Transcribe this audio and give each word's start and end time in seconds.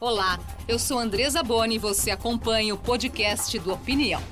Olá, 0.00 0.38
eu 0.68 0.78
sou 0.78 0.96
Andresa 0.96 1.42
Boni 1.42 1.74
e 1.74 1.78
você 1.78 2.12
acompanha 2.12 2.72
o 2.72 2.78
podcast 2.78 3.58
do 3.58 3.72
Opinião. 3.72 4.22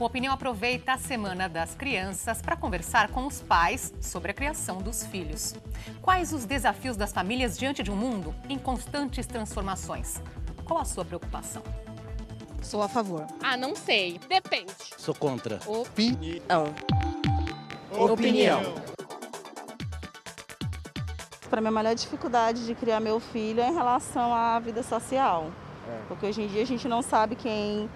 O 0.00 0.04
Opinião 0.04 0.34
aproveita 0.34 0.94
a 0.94 0.98
Semana 0.98 1.48
das 1.48 1.76
Crianças 1.76 2.42
para 2.42 2.56
conversar 2.56 3.08
com 3.12 3.24
os 3.24 3.40
pais 3.40 3.94
sobre 4.00 4.32
a 4.32 4.34
criação 4.34 4.78
dos 4.78 5.06
filhos. 5.06 5.54
Quais 6.02 6.32
os 6.32 6.44
desafios 6.44 6.96
das 6.96 7.12
famílias 7.12 7.56
diante 7.56 7.84
de 7.84 7.90
um 7.92 7.96
mundo 7.96 8.34
em 8.48 8.58
constantes 8.58 9.26
transformações? 9.26 10.20
Qual 10.64 10.80
a 10.80 10.84
sua 10.84 11.04
preocupação? 11.04 11.62
Sou 12.60 12.82
a 12.82 12.88
favor. 12.88 13.28
Ah, 13.40 13.56
não 13.56 13.76
sei. 13.76 14.18
Depende. 14.28 14.72
Sou 14.98 15.14
contra. 15.14 15.60
Opinião. 15.68 16.74
Opinião. 17.92 18.93
Para 21.54 21.60
mim, 21.60 21.68
a 21.68 21.70
maior 21.70 21.94
dificuldade 21.94 22.66
de 22.66 22.74
criar 22.74 22.98
meu 22.98 23.20
filho 23.20 23.60
é 23.60 23.68
em 23.68 23.72
relação 23.72 24.34
à 24.34 24.58
vida 24.58 24.82
social. 24.82 25.52
Porque 26.08 26.26
hoje 26.26 26.42
em 26.42 26.48
dia 26.48 26.62
a 26.62 26.66
gente 26.66 26.88
não 26.88 27.00
sabe 27.00 27.36
quem, 27.36 27.88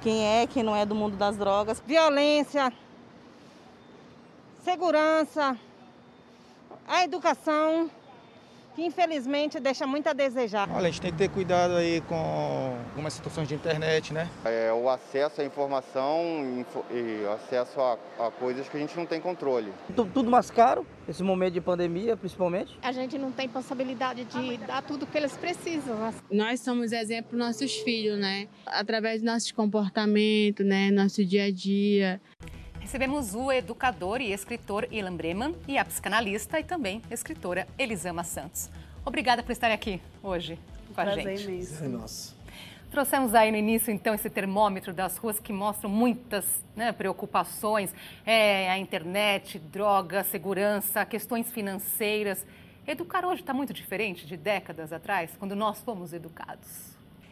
quem 0.00 0.24
é, 0.24 0.46
quem 0.46 0.62
não 0.62 0.74
é 0.74 0.86
do 0.86 0.94
mundo 0.94 1.14
das 1.14 1.36
drogas. 1.36 1.82
violência, 1.86 2.72
segurança, 4.64 5.58
a 6.88 7.04
educação, 7.04 7.90
que 8.74 8.82
infelizmente 8.84 9.60
deixa 9.60 9.86
muito 9.86 10.08
a 10.08 10.12
desejar. 10.12 10.68
Olha, 10.70 10.88
a 10.88 10.90
gente 10.90 11.00
tem 11.00 11.12
que 11.12 11.18
ter 11.18 11.28
cuidado 11.28 11.74
aí 11.76 12.00
com 12.02 12.74
algumas 12.90 13.12
situações 13.12 13.46
de 13.48 13.54
internet, 13.54 14.12
né? 14.14 14.28
É, 14.44 14.72
o 14.72 14.88
acesso 14.88 15.40
à 15.40 15.44
informação 15.44 16.58
info- 16.60 16.84
e 16.90 17.26
acesso 17.26 17.80
a, 17.80 17.98
a 18.18 18.30
coisas 18.30 18.68
que 18.68 18.76
a 18.76 18.80
gente 18.80 18.96
não 18.96 19.04
tem 19.06 19.20
controle. 19.20 19.72
Tu- 19.94 20.06
Tudo 20.06 20.30
mais 20.30 20.50
caro, 20.50 20.86
esse 21.08 21.22
momento 21.22 21.52
de 21.54 21.60
pandemia, 21.60 22.16
principalmente. 22.16 22.78
A 22.82 22.92
gente 22.92 23.18
não 23.18 23.30
tem 23.30 23.48
possibilidade 23.48 24.24
de 24.24 24.56
dar 24.58 24.82
tudo 24.82 25.06
que 25.06 25.18
eles 25.18 25.36
precisam. 25.36 26.12
Nós 26.30 26.60
somos 26.60 26.92
exemplo 26.92 27.30
para 27.36 27.38
nossos 27.46 27.74
filhos, 27.80 28.18
né? 28.18 28.48
Através 28.66 29.20
do 29.20 29.26
nosso 29.26 29.54
comportamento, 29.54 30.64
né? 30.64 30.90
Nosso 30.90 31.24
dia 31.24 31.44
a 31.44 31.52
dia. 31.52 32.20
Recebemos 32.82 33.32
o 33.34 33.50
educador 33.52 34.20
e 34.20 34.32
escritor 34.32 34.88
Ilan 34.90 35.16
Breman 35.16 35.54
e 35.68 35.78
a 35.78 35.84
psicanalista 35.84 36.58
e 36.58 36.64
também 36.64 37.00
escritora 37.10 37.66
Elisama 37.78 38.24
Santos. 38.24 38.68
Obrigada 39.06 39.40
por 39.40 39.52
estarem 39.52 39.74
aqui 39.74 40.02
hoje 40.20 40.58
com 40.92 41.00
a 41.00 41.14
gente. 41.14 41.48
É 41.80 41.88
nossa. 41.88 42.34
Trouxemos 42.90 43.34
aí 43.36 43.52
no 43.52 43.56
início, 43.56 43.90
então, 43.90 44.12
esse 44.12 44.28
termômetro 44.28 44.92
das 44.92 45.16
ruas 45.16 45.38
que 45.38 45.52
mostram 45.52 45.88
muitas 45.88 46.44
né, 46.76 46.92
preocupações. 46.92 47.94
É, 48.26 48.68
a 48.68 48.76
internet, 48.76 49.60
droga, 49.60 50.24
segurança, 50.24 51.06
questões 51.06 51.50
financeiras. 51.50 52.44
Educar 52.86 53.24
hoje 53.24 53.42
está 53.42 53.54
muito 53.54 53.72
diferente 53.72 54.26
de 54.26 54.36
décadas 54.36 54.92
atrás, 54.92 55.30
quando 55.38 55.54
nós 55.54 55.80
fomos 55.80 56.12
educados. 56.12 56.68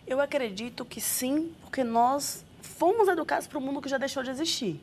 Eu 0.07 0.21
acredito 0.21 0.85
que 0.85 1.01
sim, 1.01 1.53
porque 1.61 1.83
nós 1.83 2.47
fomos 2.63 3.09
educados 3.09 3.49
para 3.49 3.59
um 3.59 3.61
mundo 3.61 3.83
que 3.83 3.89
já 3.89 3.99
deixou 3.99 4.23
de 4.23 4.31
existir. 4.31 4.81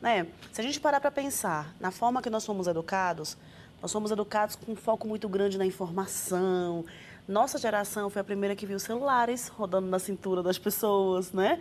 Né? 0.00 0.26
Se 0.52 0.60
a 0.60 0.64
gente 0.64 0.80
parar 0.80 1.00
para 1.00 1.10
pensar 1.10 1.74
na 1.80 1.90
forma 1.90 2.22
que 2.22 2.30
nós 2.30 2.46
fomos 2.46 2.66
educados, 2.66 3.36
nós 3.82 3.92
fomos 3.92 4.10
educados 4.10 4.56
com 4.56 4.72
um 4.72 4.76
foco 4.76 5.06
muito 5.06 5.28
grande 5.28 5.58
na 5.58 5.66
informação. 5.66 6.84
Nossa 7.26 7.58
geração 7.58 8.08
foi 8.08 8.20
a 8.20 8.24
primeira 8.24 8.54
que 8.54 8.66
viu 8.66 8.78
celulares 8.78 9.48
rodando 9.48 9.88
na 9.88 9.98
cintura 9.98 10.42
das 10.42 10.58
pessoas, 10.58 11.32
né? 11.32 11.60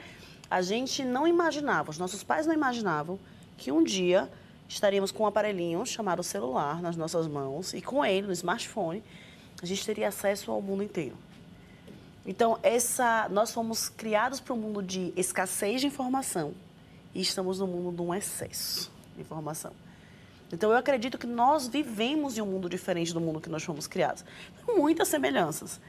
A 0.50 0.62
gente 0.62 1.04
não 1.04 1.28
imaginava, 1.28 1.90
os 1.90 1.98
nossos 1.98 2.24
pais 2.24 2.46
não 2.46 2.54
imaginavam 2.54 3.20
que 3.58 3.72
um 3.72 3.84
dia 3.84 4.32
estaríamos 4.70 5.12
com 5.12 5.24
um 5.24 5.28
aparelhinho 5.28 5.86
chamado 5.86 6.24
celular 6.24 6.82
nas 6.82 6.96
nossas 6.96 7.28
mãos 7.28 7.74
e 7.74 7.82
com 7.82 8.06
ele, 8.06 8.28
no 8.28 8.34
smartphone, 8.34 9.04
a 9.62 9.66
gente 9.66 9.86
teria 9.86 10.08
acesso 10.08 10.52
ao 10.52 10.62
mundo 10.62 10.84
inteiro. 10.84 11.18
Então, 12.26 12.60
essa, 12.62 13.28
nós 13.30 13.52
fomos 13.52 13.90
criados 13.90 14.40
para 14.40 14.54
um 14.54 14.58
mundo 14.58 14.84
de 14.84 15.14
escassez 15.16 15.82
de 15.82 15.88
informação 15.88 16.54
e 17.18 17.22
estamos 17.22 17.58
no 17.58 17.66
mundo 17.66 17.96
de 17.96 18.02
um 18.04 18.14
excesso 18.14 18.92
de 19.16 19.22
informação. 19.22 19.72
Então, 20.54 20.70
eu 20.70 20.78
acredito 20.78 21.18
que 21.18 21.26
nós 21.26 21.68
vivemos 21.68 22.38
em 22.38 22.42
um 22.42 22.46
mundo 22.46 22.70
diferente 22.70 23.12
do 23.12 23.20
mundo 23.20 23.42
que 23.42 23.50
nós 23.50 23.64
fomos 23.64 23.88
criados. 23.88 24.24
Muitas 24.68 25.08
semelhanças. 25.08 25.82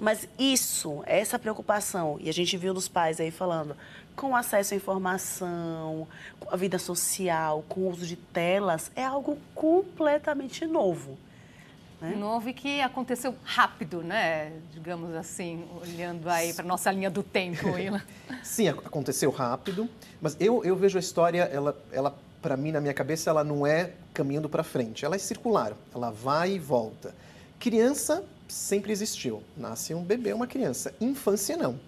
Mas 0.00 0.28
isso, 0.36 1.00
essa 1.06 1.38
preocupação, 1.38 2.18
e 2.20 2.28
a 2.28 2.32
gente 2.32 2.56
viu 2.56 2.74
dos 2.74 2.88
pais 2.88 3.20
aí 3.20 3.30
falando, 3.30 3.76
com 4.16 4.34
acesso 4.34 4.74
à 4.74 4.76
informação, 4.76 6.08
com 6.40 6.52
a 6.52 6.56
vida 6.56 6.80
social, 6.80 7.64
com 7.68 7.82
o 7.82 7.90
uso 7.90 8.04
de 8.04 8.16
telas, 8.16 8.90
é 8.96 9.04
algo 9.04 9.38
completamente 9.54 10.66
novo. 10.66 11.16
Né? 12.02 12.16
Novo 12.16 12.48
e 12.48 12.52
que 12.52 12.80
aconteceu 12.80 13.34
rápido, 13.44 14.02
né? 14.02 14.52
Digamos 14.72 15.14
assim, 15.14 15.64
olhando 15.80 16.28
aí 16.28 16.52
para 16.52 16.64
nossa 16.64 16.90
linha 16.90 17.08
do 17.08 17.22
tempo. 17.22 17.68
Sim, 18.42 18.68
ac- 18.68 18.80
aconteceu 18.84 19.30
rápido, 19.30 19.88
mas 20.20 20.36
eu, 20.40 20.64
eu 20.64 20.74
vejo 20.74 20.98
a 20.98 21.00
história, 21.00 21.42
ela, 21.44 21.80
ela 21.92 22.18
para 22.40 22.56
mim, 22.56 22.72
na 22.72 22.80
minha 22.80 22.92
cabeça, 22.92 23.30
ela 23.30 23.44
não 23.44 23.64
é 23.64 23.92
caminhando 24.12 24.48
para 24.48 24.64
frente, 24.64 25.04
ela 25.04 25.14
é 25.14 25.18
circular, 25.18 25.74
ela 25.94 26.10
vai 26.10 26.54
e 26.54 26.58
volta. 26.58 27.14
Criança 27.60 28.24
sempre 28.48 28.90
existiu, 28.90 29.40
nasce 29.56 29.94
um 29.94 30.02
bebê, 30.02 30.32
uma 30.32 30.48
criança. 30.48 30.92
Infância 31.00 31.56
não. 31.56 31.78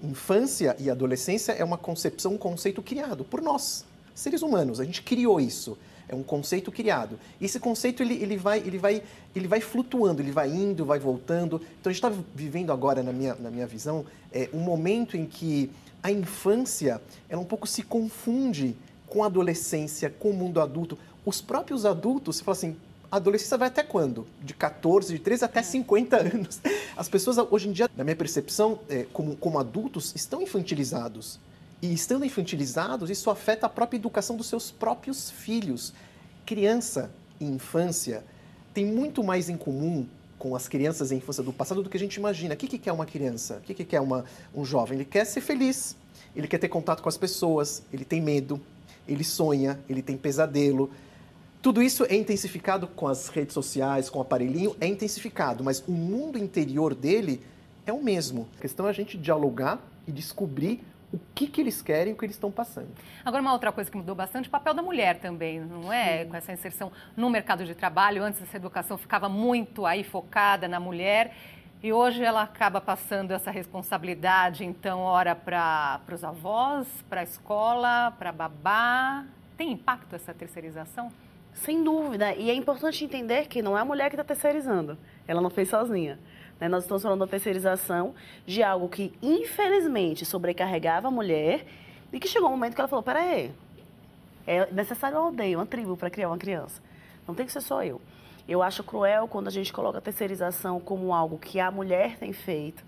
Infância 0.00 0.76
e 0.78 0.88
adolescência 0.88 1.52
é 1.52 1.64
uma 1.64 1.76
concepção, 1.76 2.34
um 2.34 2.38
conceito 2.38 2.80
criado 2.82 3.24
por 3.24 3.42
nós, 3.42 3.84
seres 4.14 4.42
humanos. 4.42 4.78
A 4.78 4.84
gente 4.84 5.02
criou 5.02 5.40
isso. 5.40 5.76
É 6.08 6.14
um 6.14 6.22
conceito 6.22 6.70
criado. 6.70 7.18
E 7.40 7.44
esse 7.44 7.58
conceito 7.58 8.02
ele, 8.02 8.14
ele, 8.14 8.36
vai, 8.36 8.58
ele, 8.58 8.78
vai, 8.78 9.02
ele 9.34 9.48
vai 9.48 9.60
flutuando, 9.60 10.22
ele 10.22 10.30
vai 10.30 10.48
indo, 10.48 10.84
vai 10.84 10.98
voltando. 10.98 11.60
Então 11.80 11.90
a 11.90 11.92
gente 11.92 12.04
está 12.04 12.22
vivendo 12.34 12.72
agora, 12.72 13.02
na 13.02 13.12
minha, 13.12 13.34
na 13.34 13.50
minha 13.50 13.66
visão, 13.66 14.04
é, 14.32 14.48
um 14.52 14.60
momento 14.60 15.16
em 15.16 15.26
que 15.26 15.70
a 16.02 16.10
infância 16.10 17.00
ela 17.28 17.42
um 17.42 17.44
pouco 17.44 17.66
se 17.66 17.82
confunde 17.82 18.76
com 19.08 19.24
a 19.24 19.26
adolescência, 19.26 20.10
com 20.10 20.30
o 20.30 20.34
mundo 20.34 20.60
adulto. 20.60 20.98
Os 21.24 21.40
próprios 21.40 21.84
adultos, 21.84 22.36
você 22.36 22.44
fala 22.44 22.56
assim, 22.56 22.76
a 23.10 23.16
adolescência 23.16 23.56
vai 23.56 23.68
até 23.68 23.82
quando? 23.82 24.26
De 24.42 24.54
14, 24.54 25.12
de 25.12 25.18
13 25.18 25.44
até 25.44 25.62
50 25.62 26.16
anos. 26.16 26.60
As 26.96 27.08
pessoas, 27.08 27.38
hoje 27.50 27.68
em 27.68 27.72
dia, 27.72 27.90
na 27.96 28.04
minha 28.04 28.16
percepção, 28.16 28.78
é, 28.88 29.06
como, 29.12 29.36
como 29.36 29.58
adultos, 29.58 30.12
estão 30.14 30.42
infantilizados. 30.42 31.38
E 31.82 31.92
estando 31.92 32.24
infantilizados, 32.24 33.10
isso 33.10 33.30
afeta 33.30 33.66
a 33.66 33.68
própria 33.68 33.98
educação 33.98 34.36
dos 34.36 34.46
seus 34.46 34.70
próprios 34.70 35.30
filhos. 35.30 35.92
Criança 36.44 37.10
e 37.38 37.44
infância 37.44 38.24
tem 38.72 38.86
muito 38.86 39.22
mais 39.22 39.48
em 39.48 39.56
comum 39.56 40.06
com 40.38 40.54
as 40.54 40.68
crianças 40.68 41.12
em 41.12 41.16
infância 41.16 41.42
do 41.42 41.52
passado 41.52 41.82
do 41.82 41.90
que 41.90 41.96
a 41.96 42.00
gente 42.00 42.16
imagina. 42.16 42.54
O 42.54 42.56
que, 42.56 42.66
que 42.66 42.78
quer 42.78 42.92
uma 42.92 43.06
criança? 43.06 43.56
O 43.56 43.60
que, 43.60 43.74
que 43.74 43.84
quer 43.84 44.00
uma, 44.00 44.24
um 44.54 44.64
jovem? 44.64 44.96
Ele 44.98 45.04
quer 45.04 45.24
ser 45.24 45.40
feliz, 45.40 45.96
ele 46.34 46.46
quer 46.46 46.58
ter 46.58 46.68
contato 46.68 47.02
com 47.02 47.08
as 47.08 47.16
pessoas, 47.16 47.82
ele 47.92 48.04
tem 48.04 48.20
medo, 48.20 48.60
ele 49.08 49.24
sonha, 49.24 49.78
ele 49.88 50.02
tem 50.02 50.16
pesadelo. 50.16 50.90
Tudo 51.62 51.82
isso 51.82 52.04
é 52.04 52.14
intensificado 52.14 52.86
com 52.86 53.08
as 53.08 53.28
redes 53.28 53.54
sociais, 53.54 54.08
com 54.08 54.18
o 54.18 54.22
aparelhinho, 54.22 54.76
é 54.80 54.86
intensificado, 54.86 55.64
mas 55.64 55.82
o 55.86 55.92
mundo 55.92 56.38
interior 56.38 56.94
dele 56.94 57.42
é 57.86 57.92
o 57.92 58.02
mesmo. 58.02 58.46
A 58.58 58.60
questão 58.60 58.86
é 58.86 58.90
a 58.90 58.92
gente 58.92 59.16
dialogar 59.16 59.80
e 60.06 60.12
descobrir 60.12 60.82
o 61.16 61.20
que, 61.34 61.46
que 61.46 61.60
eles 61.60 61.82
querem 61.82 62.12
e 62.12 62.14
o 62.14 62.18
que 62.18 62.24
eles 62.24 62.36
estão 62.36 62.50
passando. 62.50 62.88
Agora, 63.24 63.42
uma 63.42 63.52
outra 63.52 63.72
coisa 63.72 63.90
que 63.90 63.96
mudou 63.96 64.14
bastante, 64.14 64.48
o 64.48 64.50
papel 64.50 64.74
da 64.74 64.82
mulher 64.82 65.18
também, 65.18 65.60
não 65.60 65.92
é? 65.92 66.24
Com 66.24 66.36
essa 66.36 66.52
inserção 66.52 66.92
no 67.16 67.28
mercado 67.28 67.64
de 67.64 67.74
trabalho, 67.74 68.22
antes 68.22 68.42
essa 68.42 68.56
educação 68.56 68.96
ficava 68.96 69.28
muito 69.28 69.84
aí 69.84 70.04
focada 70.04 70.68
na 70.68 70.78
mulher 70.78 71.34
e 71.82 71.92
hoje 71.92 72.22
ela 72.22 72.42
acaba 72.42 72.80
passando 72.80 73.32
essa 73.32 73.50
responsabilidade, 73.50 74.64
então, 74.64 75.00
ora 75.00 75.34
para 75.36 76.00
os 76.12 76.24
avós, 76.24 76.86
para 77.08 77.20
a 77.20 77.24
escola, 77.24 78.12
para 78.18 78.32
babá. 78.32 79.24
Tem 79.56 79.72
impacto 79.72 80.14
essa 80.14 80.32
terceirização? 80.32 81.12
Sem 81.52 81.84
dúvida. 81.84 82.34
E 82.34 82.50
é 82.50 82.54
importante 82.54 83.04
entender 83.04 83.46
que 83.46 83.62
não 83.62 83.76
é 83.76 83.80
a 83.82 83.84
mulher 83.84 84.08
que 84.08 84.16
está 84.16 84.24
terceirizando. 84.24 84.98
Ela 85.28 85.40
não 85.40 85.50
fez 85.50 85.68
sozinha. 85.68 86.18
Né? 86.60 86.68
Nós 86.68 86.84
estamos 86.84 87.02
falando 87.02 87.20
da 87.20 87.26
terceirização 87.26 88.14
de 88.46 88.62
algo 88.62 88.88
que, 88.88 89.12
infelizmente, 89.22 90.24
sobrecarregava 90.24 91.08
a 91.08 91.10
mulher 91.10 91.66
e 92.12 92.18
que 92.18 92.28
chegou 92.28 92.48
um 92.48 92.52
momento 92.52 92.74
que 92.74 92.80
ela 92.80 92.88
falou: 92.88 93.02
peraí, 93.02 93.52
é 94.46 94.70
necessário 94.72 95.18
uma 95.18 95.26
aldeia, 95.26 95.58
uma 95.58 95.66
tribo 95.66 95.96
para 95.96 96.10
criar 96.10 96.28
uma 96.28 96.38
criança. 96.38 96.80
Não 97.26 97.34
tem 97.34 97.46
que 97.46 97.52
ser 97.52 97.60
só 97.60 97.82
eu. 97.82 98.00
Eu 98.48 98.62
acho 98.62 98.84
cruel 98.84 99.26
quando 99.26 99.48
a 99.48 99.50
gente 99.50 99.72
coloca 99.72 99.98
a 99.98 100.00
terceirização 100.00 100.78
como 100.78 101.12
algo 101.12 101.36
que 101.36 101.58
a 101.58 101.70
mulher 101.70 102.16
tem 102.16 102.32
feito 102.32 102.84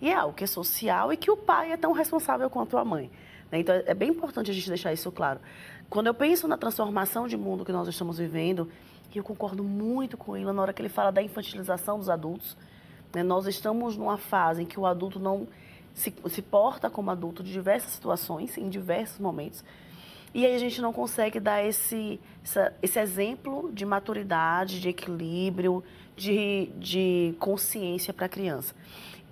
e 0.00 0.10
é 0.10 0.14
algo 0.14 0.34
que 0.34 0.44
é 0.44 0.46
social 0.46 1.12
e 1.12 1.16
que 1.16 1.30
o 1.30 1.36
pai 1.36 1.72
é 1.72 1.76
tão 1.76 1.92
responsável 1.92 2.50
quanto 2.50 2.76
a 2.76 2.84
mãe. 2.84 3.10
né? 3.50 3.60
Então, 3.60 3.74
é 3.86 3.94
bem 3.94 4.10
importante 4.10 4.50
a 4.50 4.54
gente 4.54 4.68
deixar 4.68 4.92
isso 4.92 5.10
claro. 5.12 5.40
Quando 5.88 6.08
eu 6.08 6.14
penso 6.14 6.48
na 6.48 6.56
transformação 6.56 7.28
de 7.28 7.36
mundo 7.36 7.64
que 7.64 7.72
nós 7.72 7.88
estamos 7.88 8.18
vivendo, 8.18 8.68
e 9.14 9.18
eu 9.18 9.24
concordo 9.24 9.64
muito 9.64 10.16
com 10.16 10.36
ele 10.36 10.52
na 10.52 10.60
hora 10.60 10.72
que 10.74 10.82
ele 10.82 10.90
fala 10.90 11.10
da 11.10 11.22
infantilização 11.22 11.98
dos 11.98 12.10
adultos, 12.10 12.54
né? 13.14 13.22
nós 13.22 13.46
estamos 13.46 13.96
numa 13.96 14.16
fase 14.16 14.62
em 14.62 14.66
que 14.66 14.78
o 14.78 14.86
adulto 14.86 15.18
não 15.18 15.46
se, 15.94 16.14
se 16.28 16.42
porta 16.42 16.90
como 16.90 17.10
adulto 17.10 17.42
de 17.42 17.52
diversas 17.52 17.92
situações, 17.92 18.56
em 18.58 18.68
diversos 18.68 19.18
momentos, 19.18 19.64
e 20.34 20.44
aí 20.44 20.54
a 20.54 20.58
gente 20.58 20.82
não 20.82 20.92
consegue 20.92 21.40
dar 21.40 21.64
esse, 21.64 22.20
esse 22.82 22.98
exemplo 22.98 23.70
de 23.72 23.86
maturidade, 23.86 24.80
de 24.80 24.90
equilíbrio, 24.90 25.82
de, 26.14 26.68
de 26.78 27.34
consciência 27.38 28.12
para 28.12 28.26
a 28.26 28.28
criança. 28.28 28.74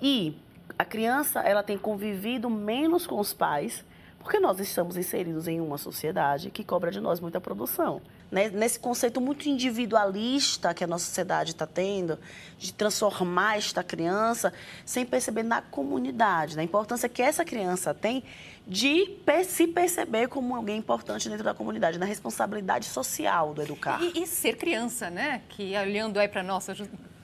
E 0.01 0.35
a 0.79 0.85
criança, 0.85 1.41
ela 1.41 1.63
tem 1.63 1.77
convivido 1.77 2.49
menos 2.49 3.07
com 3.07 3.21
os 3.21 3.35
pais, 3.35 3.85
porque 4.19 4.39
nós 4.39 4.59
estamos 4.59 4.97
inseridos 4.97 5.47
em 5.47 5.61
uma 5.61 5.77
sociedade 5.77 6.51
que 6.51 6.65
cobra 6.65 6.91
de 6.91 7.01
nós 7.01 7.21
muita 7.21 7.39
produção. 7.39 8.01
Né? 8.35 8.51
Nesse 8.51 8.81
conceito 8.81 9.21
muito 9.21 9.49
individualista 9.49 10.75
que 10.75 10.83
a 10.83 10.89
nossa 10.89 11.05
sociedade 11.05 11.53
está 11.53 11.69
tendo, 11.69 12.19
de 12.59 12.75
transformar 12.75 13.59
esta 13.59 13.85
criança 13.85 14.53
sem 14.85 15.07
perceber 15.07 15.45
na 15.45 15.63
comunidade, 15.63 16.57
na 16.57 16.65
importância 16.65 17.09
que 17.09 17.23
essa 17.23 17.45
criança 17.45 17.95
tem 17.95 18.25
de 18.67 19.21
se 19.47 19.69
perceber 19.69 20.27
como 20.27 20.57
alguém 20.57 20.79
importante 20.79 21.29
dentro 21.29 21.45
da 21.45 21.55
comunidade, 21.55 21.97
na 21.97 22.07
responsabilidade 22.07 22.87
social 22.87 23.55
do 23.55 23.63
educar. 23.63 24.03
E, 24.03 24.25
e 24.25 24.27
ser 24.27 24.57
criança, 24.57 25.09
né? 25.09 25.43
Que 25.51 25.77
olhando 25.77 26.19
aí 26.19 26.27
para 26.27 26.43
nossa, 26.43 26.75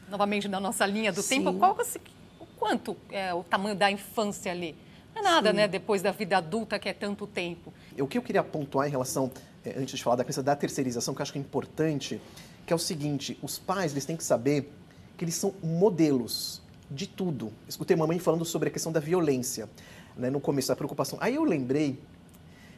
novamente 0.09 0.47
na 0.47 0.61
nossa 0.61 0.87
linha 0.87 1.11
do 1.11 1.23
Sim. 1.23 1.43
tempo, 1.43 1.59
qual, 1.59 1.77
o 2.39 2.47
quanto 2.57 2.97
é 3.11 3.35
o 3.35 3.43
tamanho 3.43 3.75
da 3.75 3.91
infância 3.91 4.53
ali? 4.53 4.77
Não 5.13 5.23
é 5.23 5.25
nada, 5.25 5.51
Sim. 5.51 5.57
né? 5.57 5.67
Depois 5.67 6.03
da 6.03 6.13
vida 6.13 6.37
adulta, 6.37 6.79
que 6.79 6.89
é 6.89 6.93
tanto 6.93 7.27
tempo. 7.27 7.75
O 7.99 8.07
que 8.07 8.17
eu 8.17 8.23
queria 8.23 8.45
pontuar 8.45 8.87
em 8.87 8.91
relação, 8.93 9.29
antes 9.67 9.99
de 9.99 10.03
falar 10.03 10.17
da 10.17 10.25
questão 10.25 10.43
da 10.43 10.57
terceirização, 10.57 11.15
que 11.15 11.21
eu 11.21 11.23
acho 11.23 11.33
que 11.33 11.39
é 11.39 11.43
importante, 11.43 12.21
que 12.67 12.73
é 12.73 12.77
o 12.77 12.79
seguinte: 12.79 13.39
os 13.43 13.59
pais 13.59 13.93
eles 13.93 14.05
têm 14.05 14.17
que 14.17 14.25
saber 14.25 14.73
que 15.17 15.25
eles 15.25 15.35
são 15.35 15.55
modelos 15.63 16.63
de 16.91 17.07
tudo. 17.07 17.53
Escutei 17.69 17.97
mamãe 17.97 18.19
falando 18.19 18.45
sobre 18.45 18.69
a 18.69 18.73
questão 18.73 18.91
da 18.91 19.01
violência, 19.01 19.69
né, 20.17 20.31
no 20.31 20.41
começo 20.41 20.69
da 20.69 20.77
preocupação. 20.77 21.19
Aí 21.21 21.35
eu 21.35 21.45
lembrei, 21.45 21.99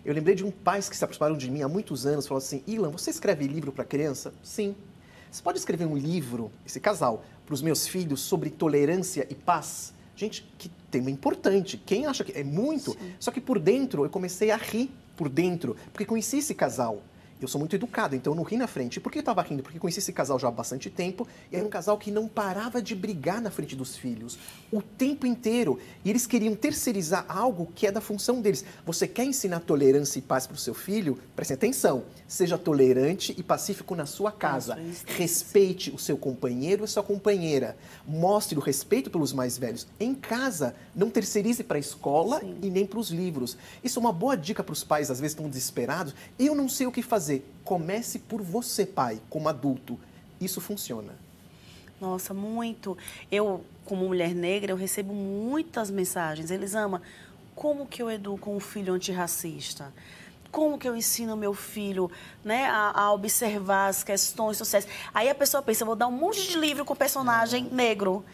eu 0.05 0.12
lembrei 0.12 0.34
de 0.34 0.44
um 0.44 0.50
pais 0.50 0.88
que 0.88 0.96
se 0.96 1.05
aproximaram 1.05 1.37
de 1.37 1.50
mim 1.50 1.62
há 1.62 1.69
muitos 1.69 2.05
anos, 2.05 2.26
falou 2.26 2.38
assim: 2.38 2.62
Ilan, 2.67 2.90
você 2.90 3.11
escreve 3.11 3.46
livro 3.46 3.73
para 3.73 3.85
criança? 3.85 4.35
Sim. 4.43 4.75
Você 5.31 5.43
pode 5.43 5.58
escrever 5.58 5.87
um 5.87 5.96
livro, 5.96 6.52
esse 6.67 6.78
casal, 6.78 7.25
para 7.46 7.55
os 7.55 7.62
meus 7.62 7.87
filhos 7.87 8.20
sobre 8.20 8.50
tolerância 8.50 9.26
e 9.31 9.35
paz? 9.35 9.94
Gente, 10.14 10.46
que 10.58 10.69
tema 10.90 11.11
importante. 11.11 11.78
Quem 11.78 12.05
acha 12.05 12.23
que 12.23 12.32
é 12.32 12.44
muito? 12.44 12.93
Sim. 12.93 13.14
Só 13.19 13.31
que 13.31 13.40
por 13.40 13.58
dentro 13.58 14.05
eu 14.05 14.11
comecei 14.11 14.50
a 14.50 14.56
rir 14.56 14.90
por 15.22 15.28
dentro, 15.28 15.76
porque 15.92 16.04
conheci 16.04 16.38
esse 16.38 16.52
casal 16.52 17.00
eu 17.44 17.48
sou 17.48 17.58
muito 17.58 17.74
educado, 17.76 18.14
então 18.14 18.32
eu 18.32 18.36
não 18.36 18.42
ri 18.42 18.56
na 18.56 18.66
frente. 18.66 19.00
Por 19.00 19.10
que 19.10 19.18
eu 19.18 19.20
estava 19.20 19.42
rindo? 19.42 19.62
Porque 19.62 19.78
conheci 19.78 19.98
esse 19.98 20.12
casal 20.12 20.38
já 20.38 20.48
há 20.48 20.50
bastante 20.50 20.90
tempo, 20.90 21.26
e 21.50 21.56
era 21.56 21.64
um 21.64 21.68
casal 21.68 21.98
que 21.98 22.10
não 22.10 22.28
parava 22.28 22.80
de 22.80 22.94
brigar 22.94 23.40
na 23.40 23.50
frente 23.50 23.76
dos 23.76 23.96
filhos, 23.96 24.38
o 24.70 24.80
tempo 24.80 25.26
inteiro. 25.26 25.78
E 26.04 26.10
eles 26.10 26.26
queriam 26.26 26.54
terceirizar 26.54 27.24
algo 27.28 27.70
que 27.74 27.86
é 27.86 27.92
da 27.92 28.00
função 28.00 28.40
deles. 28.40 28.64
Você 28.84 29.06
quer 29.06 29.24
ensinar 29.24 29.60
tolerância 29.60 30.18
e 30.18 30.22
paz 30.22 30.46
para 30.46 30.54
o 30.54 30.58
seu 30.58 30.74
filho? 30.74 31.18
Preste 31.34 31.54
atenção, 31.54 32.04
seja 32.26 32.56
tolerante 32.56 33.34
e 33.36 33.42
pacífico 33.42 33.94
na 33.94 34.06
sua 34.06 34.32
casa. 34.32 34.78
Respeite 35.06 35.90
o 35.90 35.98
seu 35.98 36.16
companheiro 36.16 36.84
e 36.84 36.88
sua 36.88 37.02
companheira. 37.02 37.76
Mostre 38.06 38.58
o 38.58 38.60
respeito 38.60 39.10
pelos 39.10 39.32
mais 39.32 39.58
velhos. 39.58 39.86
Em 39.98 40.14
casa, 40.14 40.74
não 40.94 41.10
terceirize 41.10 41.62
para 41.64 41.76
a 41.76 41.80
escola 41.80 42.40
Sim. 42.40 42.56
e 42.62 42.70
nem 42.70 42.86
para 42.86 42.98
os 42.98 43.10
livros. 43.10 43.56
Isso 43.82 43.98
é 43.98 44.00
uma 44.00 44.12
boa 44.12 44.36
dica 44.36 44.62
para 44.62 44.72
os 44.72 44.84
pais, 44.84 45.10
às 45.10 45.20
vezes 45.20 45.32
estão 45.34 45.48
desesperados. 45.48 46.14
Eu 46.38 46.54
não 46.54 46.68
sei 46.68 46.86
o 46.86 46.92
que 46.92 47.02
fazer 47.02 47.31
dizer, 47.32 47.52
comece 47.64 48.19
por 48.19 48.43
você, 48.43 48.84
pai, 48.84 49.20
como 49.31 49.49
adulto. 49.49 49.99
Isso 50.40 50.61
funciona. 50.61 51.14
Nossa, 52.00 52.34
muito. 52.34 52.99
Eu, 53.31 53.64
como 53.84 54.06
mulher 54.06 54.34
negra, 54.34 54.73
eu 54.73 54.76
recebo 54.76 55.14
muitas 55.14 55.90
mensagens. 55.90 56.50
Eles 56.50 56.75
amam. 56.75 57.00
Como 57.55 57.87
que 57.87 58.02
eu 58.02 58.11
educo 58.11 58.50
um 58.50 58.58
filho 58.58 58.94
antirracista? 58.94 59.93
Como 60.50 60.76
que 60.79 60.88
eu 60.88 60.96
ensino 60.96 61.37
meu 61.37 61.55
filho 61.55 62.11
né, 62.44 62.67
a, 62.67 62.93
a, 63.02 63.12
observar 63.12 63.88
as 63.88 64.02
questões 64.02 64.56
sociais? 64.56 64.87
Aí 65.14 65.31
a 65.31 65.35
pessoa 65.35 65.62
pensa, 65.62 65.85
vou 65.85 65.96
dar 65.96 66.08
um 66.08 66.12
monte 66.12 66.46
de 66.49 66.58
livro 66.58 66.85
com 66.85 66.94
personagem 66.94 67.69
é. 67.70 67.75
negro. 67.75 68.25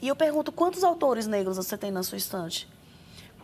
E 0.00 0.08
eu 0.08 0.16
pergunto, 0.16 0.52
quantos 0.52 0.84
autores 0.84 1.26
negros 1.26 1.56
você 1.56 1.76
tem 1.76 1.90
na 1.90 2.02
sua 2.02 2.18
estante? 2.18 2.68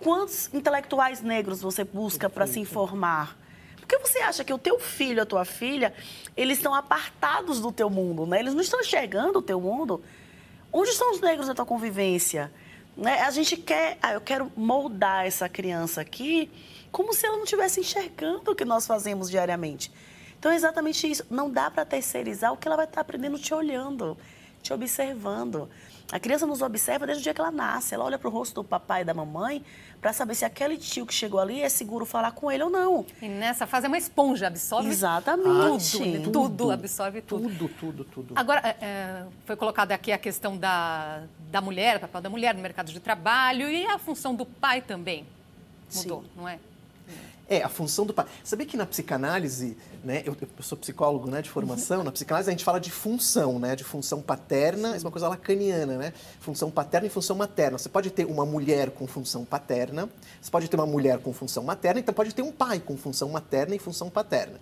Quantos 0.01 0.49
intelectuais 0.53 1.23
negros 1.23 1.61
você 1.61 1.85
busca 1.85 2.31
para 2.31 2.47
se 2.47 2.61
informar? 2.61 3.37
Porque 3.93 4.09
você 4.09 4.21
acha 4.21 4.43
que 4.43 4.55
o 4.55 4.57
teu 4.57 4.79
filho, 4.79 5.23
a 5.23 5.27
tua 5.27 5.45
filha, 5.45 5.93
eles 6.35 6.57
estão 6.57 6.75
apartados 6.75 7.61
do 7.61 7.71
teu 7.71 7.91
mundo, 7.91 8.25
né? 8.25 8.41
Eles 8.41 8.55
não 8.55 8.63
estão 8.63 8.81
enxergando 8.81 9.41
o 9.41 9.43
teu 9.43 9.61
mundo. 9.61 10.03
Onde 10.73 10.93
são 10.93 11.13
os 11.13 11.21
negros 11.21 11.47
da 11.47 11.55
tua 11.55 11.67
convivência? 11.67 12.51
Né? 12.97 13.21
A 13.21 13.31
gente 13.31 13.55
quer, 13.55 13.99
ah, 14.01 14.15
eu 14.15 14.21
quero 14.23 14.51
moldar 14.57 15.27
essa 15.27 15.47
criança 15.47 16.01
aqui 16.01 16.51
como 16.91 17.13
se 17.13 17.27
ela 17.27 17.37
não 17.37 17.45
estivesse 17.45 17.81
enxergando 17.81 18.53
o 18.53 18.55
que 18.55 18.65
nós 18.65 18.87
fazemos 18.87 19.29
diariamente. 19.29 19.93
Então 20.39 20.51
é 20.51 20.55
exatamente 20.55 21.11
isso. 21.11 21.27
Não 21.29 21.51
dá 21.51 21.71
para 21.71 21.85
terceirizar 21.85 22.51
o 22.51 22.57
que 22.57 22.67
ela 22.67 22.77
vai 22.77 22.87
estar 22.87 23.03
aprendendo 23.03 23.39
te 23.39 23.53
olhando, 23.53 24.17
te 24.63 24.73
observando. 24.73 25.69
A 26.13 26.21
criança 26.21 26.47
nos 26.47 26.61
observa 26.61 27.07
desde 27.07 27.23
o 27.23 27.25
dia 27.25 27.33
que 27.33 27.41
ela 27.41 27.51
nasce. 27.51 27.95
Ela 27.95 28.05
olha 28.05 28.19
para 28.19 28.29
o 28.29 28.31
rosto 28.31 28.57
do 28.57 28.65
papai 28.65 29.01
e 29.01 29.05
da 29.05 29.15
mamãe 29.15 29.65
para 29.99 30.13
saber 30.13 30.35
se 30.35 30.45
aquele 30.45 30.77
tio 30.77 31.07
que 31.07 31.15
chegou 31.15 31.41
ali 31.41 31.63
é 31.63 31.71
seguro 31.71 32.05
falar 32.05 32.33
com 32.33 32.53
ele 32.53 32.63
ou 32.63 32.69
não. 32.69 33.07
E 33.23 33.27
nessa 33.27 33.67
fase 33.67 33.87
é 33.87 33.89
uma 33.89 33.97
esponja, 33.97 34.49
absorve 34.49 34.91
Exatamente. 34.91 35.91
tudo, 35.91 36.23
tudo, 36.31 36.57
tudo, 36.57 36.71
absorve 36.71 37.23
tudo. 37.23 37.49
Tudo, 37.49 37.69
tudo, 37.81 38.05
tudo. 38.05 38.35
Agora, 38.37 38.61
é, 38.61 38.77
é, 38.85 39.25
foi 39.47 39.57
colocada 39.57 39.95
aqui 39.95 40.13
a 40.13 40.19
questão 40.19 40.55
da, 40.55 41.23
da 41.51 41.63
mulher, 41.63 41.97
o 41.97 42.01
papel 42.01 42.21
da 42.21 42.29
mulher 42.29 42.55
no 42.55 42.61
mercado 42.61 42.93
de 42.93 43.01
trabalho 43.01 43.71
e 43.71 43.87
a 43.87 43.99
função 43.99 44.35
do 44.35 44.45
pai 44.45 44.83
também 44.83 45.25
mudou, 45.95 46.23
Sim. 46.23 46.31
não 46.37 46.47
é? 46.47 46.59
É, 47.53 47.63
a 47.63 47.69
função 47.69 48.07
do 48.07 48.15
pai. 48.15 48.25
Sabia 48.43 48.65
que 48.65 48.79
na 48.79 48.87
psicanálise, 48.87 49.77
né, 50.03 50.23
eu, 50.25 50.35
eu 50.41 50.63
sou 50.63 50.79
psicólogo 50.79 51.31
né, 51.31 51.43
de 51.43 51.51
formação, 51.51 52.01
na 52.03 52.11
psicanálise 52.11 52.49
a 52.49 52.53
gente 52.53 52.65
fala 52.65 52.81
de 52.81 52.91
função, 52.91 53.59
né, 53.59 53.77
de 53.77 53.85
função 53.85 54.23
paterna, 54.23 54.97
é 54.97 54.99
uma 55.01 55.11
coisa 55.11 55.29
lacaniana, 55.29 55.99
né? 55.99 56.15
Função 56.41 56.71
paterna 56.71 57.09
e 57.09 57.11
função 57.11 57.37
materna. 57.37 57.77
Você 57.77 57.91
pode 57.91 58.11
ter 58.11 58.25
uma 58.25 58.47
mulher 58.47 58.89
com 58.93 59.07
função 59.07 59.45
paterna, 59.45 60.09
você 60.41 60.51
pode 60.51 60.67
ter 60.67 60.77
uma 60.77 60.87
mulher 60.87 61.19
com 61.19 61.31
função 61.35 61.63
materna, 61.63 62.01
então 62.01 62.15
pode 62.15 62.35
ter 62.35 62.41
um 62.41 62.53
pai 62.53 62.81
com 62.81 62.97
função 62.97 63.29
materna 63.29 63.75
e 63.75 63.79
função 63.79 64.09
paterna. 64.09 64.59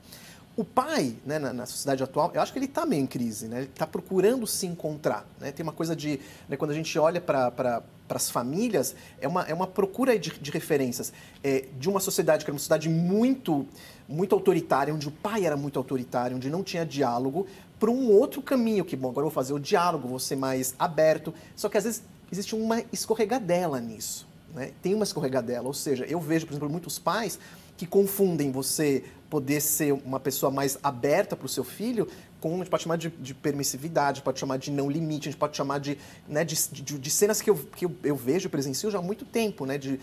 O 0.60 0.64
pai, 0.64 1.16
né, 1.24 1.38
na, 1.38 1.54
na, 1.54 1.64
sociedade 1.64 2.02
atual, 2.02 2.30
eu 2.34 2.40
acho 2.42 2.52
que 2.52 2.58
ele 2.58 2.66
está 2.66 2.84
meio 2.84 3.02
em 3.02 3.06
crise, 3.06 3.48
né? 3.48 3.60
Ele 3.60 3.70
está 3.72 3.86
procurando 3.86 4.46
se 4.46 4.66
encontrar. 4.66 5.26
Né? 5.40 5.50
Tem 5.52 5.64
uma 5.64 5.72
coisa 5.72 5.96
de, 5.96 6.20
né, 6.50 6.54
quando 6.54 6.72
a 6.72 6.74
gente 6.74 6.98
olha 6.98 7.18
para 7.18 7.82
as 8.10 8.30
famílias, 8.30 8.94
é 9.22 9.26
uma, 9.26 9.42
é 9.44 9.54
uma 9.54 9.66
procura 9.66 10.18
de, 10.18 10.38
de 10.38 10.50
referências 10.50 11.14
é, 11.42 11.64
de 11.78 11.88
uma 11.88 11.98
sociedade 11.98 12.44
que 12.44 12.50
era 12.50 12.52
uma 12.52 12.58
sociedade 12.58 12.90
muito, 12.90 13.66
muito 14.06 14.34
autoritária, 14.34 14.92
onde 14.92 15.08
o 15.08 15.10
pai 15.10 15.46
era 15.46 15.56
muito 15.56 15.78
autoritário, 15.78 16.36
onde 16.36 16.50
não 16.50 16.62
tinha 16.62 16.84
diálogo, 16.84 17.46
para 17.78 17.90
um 17.90 18.10
outro 18.10 18.42
caminho, 18.42 18.84
que, 18.84 18.94
bom, 18.94 19.08
agora 19.08 19.24
eu 19.24 19.30
vou 19.30 19.34
fazer 19.34 19.54
o 19.54 19.58
diálogo, 19.58 20.08
vou 20.08 20.18
ser 20.18 20.36
mais 20.36 20.74
aberto. 20.78 21.32
Só 21.56 21.70
que 21.70 21.78
às 21.78 21.84
vezes 21.84 22.02
existe 22.30 22.54
uma 22.54 22.82
escorregadela 22.92 23.80
nisso. 23.80 24.28
Né? 24.54 24.72
Tem 24.82 24.94
uma 24.94 25.04
escorregadela, 25.04 25.66
ou 25.66 25.72
seja, 25.72 26.04
eu 26.04 26.20
vejo, 26.20 26.44
por 26.44 26.52
exemplo, 26.52 26.68
muitos 26.68 26.98
pais 26.98 27.38
que 27.78 27.86
confundem 27.86 28.52
você 28.52 29.02
poder 29.30 29.60
ser 29.60 29.92
uma 29.92 30.18
pessoa 30.18 30.50
mais 30.50 30.76
aberta 30.82 31.36
para 31.36 31.46
o 31.46 31.48
seu 31.48 31.62
filho, 31.62 32.08
com, 32.40 32.54
a 32.54 32.58
gente 32.58 32.70
pode 32.70 32.82
chamar 32.82 32.96
de, 32.96 33.08
de, 33.10 33.32
permissividade, 33.32 34.22
pode 34.22 34.40
chamar 34.40 34.58
de 34.58 34.70
não 34.72 34.90
limite, 34.90 35.28
a 35.28 35.30
gente 35.30 35.38
pode 35.38 35.56
chamar 35.56 35.78
de, 35.78 35.96
né, 36.28 36.44
de, 36.44 36.56
de, 36.72 36.98
de 36.98 37.10
cenas 37.10 37.40
que, 37.40 37.48
eu, 37.48 37.56
que 37.56 37.84
eu, 37.84 37.94
eu 38.02 38.16
vejo, 38.16 38.50
presencio 38.50 38.90
já 38.90 38.98
há 38.98 39.02
muito 39.02 39.24
tempo, 39.24 39.64
né, 39.64 39.78
de 39.78 40.00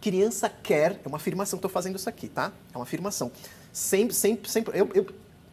criança 0.00 0.48
quer, 0.48 1.00
é 1.04 1.08
uma 1.08 1.16
afirmação 1.16 1.58
que 1.58 1.66
estou 1.66 1.70
fazendo 1.70 1.96
isso 1.96 2.08
aqui, 2.08 2.28
tá? 2.28 2.52
É 2.74 2.76
uma 2.76 2.82
afirmação. 2.82 3.30
Sempre, 3.72 4.14
sempre, 4.14 4.50
sempre, 4.50 4.78
eu, 4.78 4.88
eu, 4.94 5.06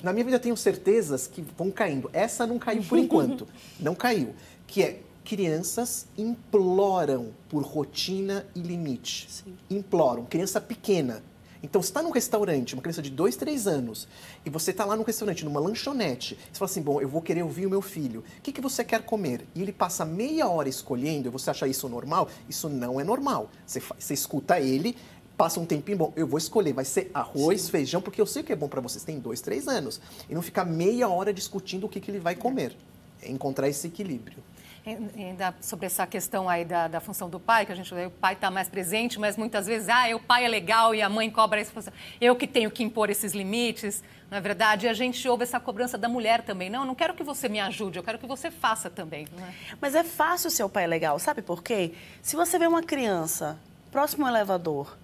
na 0.04 0.12
minha 0.12 0.26
vida 0.26 0.38
eu 0.38 0.42
tenho 0.42 0.58
certezas 0.58 1.28
que 1.28 1.44
vão 1.58 1.72
caindo. 1.72 2.10
Essa 2.14 2.46
não 2.46 2.60
caiu 2.60 2.84
por 2.84 2.98
enquanto, 2.98 3.48
não 3.80 3.96
caiu, 3.96 4.34
que 4.68 4.84
é 4.84 5.02
crianças 5.24 6.08
imploram 6.18 7.32
por 7.48 7.64
rotina 7.64 8.46
e 8.56 8.62
limite. 8.62 9.28
Sim. 9.30 9.56
Imploram, 9.70 10.26
criança 10.26 10.60
pequena, 10.60 11.24
então, 11.62 11.82
você 11.82 11.90
está 11.90 12.02
num 12.02 12.12
restaurante, 12.12 12.74
uma 12.74 12.82
criança 12.82 13.02
de 13.02 13.10
2, 13.10 13.36
3 13.36 13.68
anos, 13.68 14.08
e 14.46 14.50
você 14.50 14.72
está 14.72 14.86
lá 14.86 14.96
no 14.96 15.04
restaurante, 15.04 15.44
numa 15.44 15.60
lanchonete, 15.60 16.36
você 16.36 16.58
fala 16.58 16.72
assim, 16.72 16.82
bom, 16.82 17.02
eu 17.02 17.10
vou 17.10 17.22
querer 17.22 17.44
ouvir 17.44 17.66
o 17.66 17.70
meu 17.70 17.82
filho, 17.82 18.24
o 18.38 18.42
que, 18.42 18.52
que 18.52 18.62
você 18.62 18.84
quer 18.84 19.04
comer? 19.04 19.46
E 19.54 19.62
ele 19.62 19.74
passa 19.74 20.06
meia 20.06 20.48
hora 20.48 20.70
escolhendo, 20.70 21.28
e 21.28 21.32
você 21.32 21.50
acha 21.50 21.68
isso 21.68 21.90
normal? 21.90 22.30
Isso 22.48 22.70
não 22.70 23.00
é 23.00 23.04
normal. 23.04 23.50
Você, 23.66 23.82
você 24.00 24.14
escuta 24.14 24.60
ele, 24.60 24.96
passa 25.38 25.60
um 25.60 25.66
tempinho, 25.66 25.98
bom, 25.98 26.14
eu 26.16 26.28
vou 26.28 26.38
escolher, 26.38 26.74
vai 26.74 26.86
ser 26.86 27.12
arroz, 27.14 27.62
Sim. 27.62 27.72
feijão, 27.72 28.02
porque 28.02 28.22
eu 28.22 28.26
sei 28.26 28.42
o 28.42 28.46
que 28.46 28.54
é 28.54 28.56
bom 28.56 28.70
para 28.70 28.82
vocês, 28.82 29.04
tem 29.04 29.20
2, 29.20 29.42
3 29.42 29.68
anos. 29.68 30.00
E 30.30 30.34
não 30.34 30.42
ficar 30.42 30.66
meia 30.66 31.10
hora 31.10 31.34
discutindo 31.34 31.86
o 31.86 31.90
que, 31.90 32.00
que 32.00 32.10
ele 32.10 32.20
vai 32.20 32.36
comer. 32.36 32.76
É 33.22 33.30
encontrar 33.30 33.68
esse 33.68 33.88
equilíbrio 33.88 34.38
ainda 34.86 35.54
sobre 35.62 35.86
essa 35.86 36.08
questão 36.08 36.48
aí 36.50 36.64
da, 36.66 36.88
da 36.88 37.00
função 37.00 37.30
do 37.30 37.40
pai, 37.40 37.66
que 37.66 37.72
a 37.72 37.76
gente 37.76 37.94
o 37.94 38.12
pai 38.12 38.34
está 38.34 38.50
mais 38.50 38.70
presente, 38.70 39.20
mas 39.20 39.38
muitas 39.38 39.68
vezes, 39.68 39.90
ah, 39.90 40.06
o 40.16 40.20
pai 40.20 40.46
é 40.46 40.48
legal 40.48 40.96
e 40.96 41.02
a 41.02 41.10
mãe 41.10 41.30
cobra 41.30 41.62
isso. 41.62 41.72
Eu 42.20 42.36
que 42.36 42.48
tenho 42.48 42.72
que 42.72 42.84
impor 42.84 43.10
esses 43.10 43.34
limites, 43.34 44.04
não 44.30 44.38
é 44.38 44.42
verdade? 44.42 44.86
E 44.86 44.90
a 44.90 44.94
gente 44.94 45.28
ouve 45.28 45.44
essa 45.44 45.60
cobrança 45.60 45.98
da 45.98 46.08
mulher 46.08 46.44
também. 46.44 46.70
Não, 46.70 46.82
eu 46.82 46.86
não 46.86 46.96
quero 46.96 47.14
que 47.14 47.24
você 47.24 47.50
me 47.50 47.60
ajude, 47.60 48.00
eu 48.00 48.04
quero 48.04 48.20
que 48.20 48.28
você 48.28 48.50
faça 48.50 48.90
também. 48.90 49.28
É? 49.38 49.76
Mas 49.82 49.96
é 49.96 50.04
fácil 50.04 50.50
ser 50.50 50.64
o 50.64 50.70
pai 50.70 50.88
legal, 50.88 51.20
sabe 51.20 51.42
por 51.42 51.62
quê? 51.64 51.94
Se 52.22 52.36
você 52.36 52.58
vê 52.58 52.68
uma 52.68 52.84
criança 52.84 53.58
próximo 53.92 54.26
ao 54.26 54.34
elevador, 54.34 54.98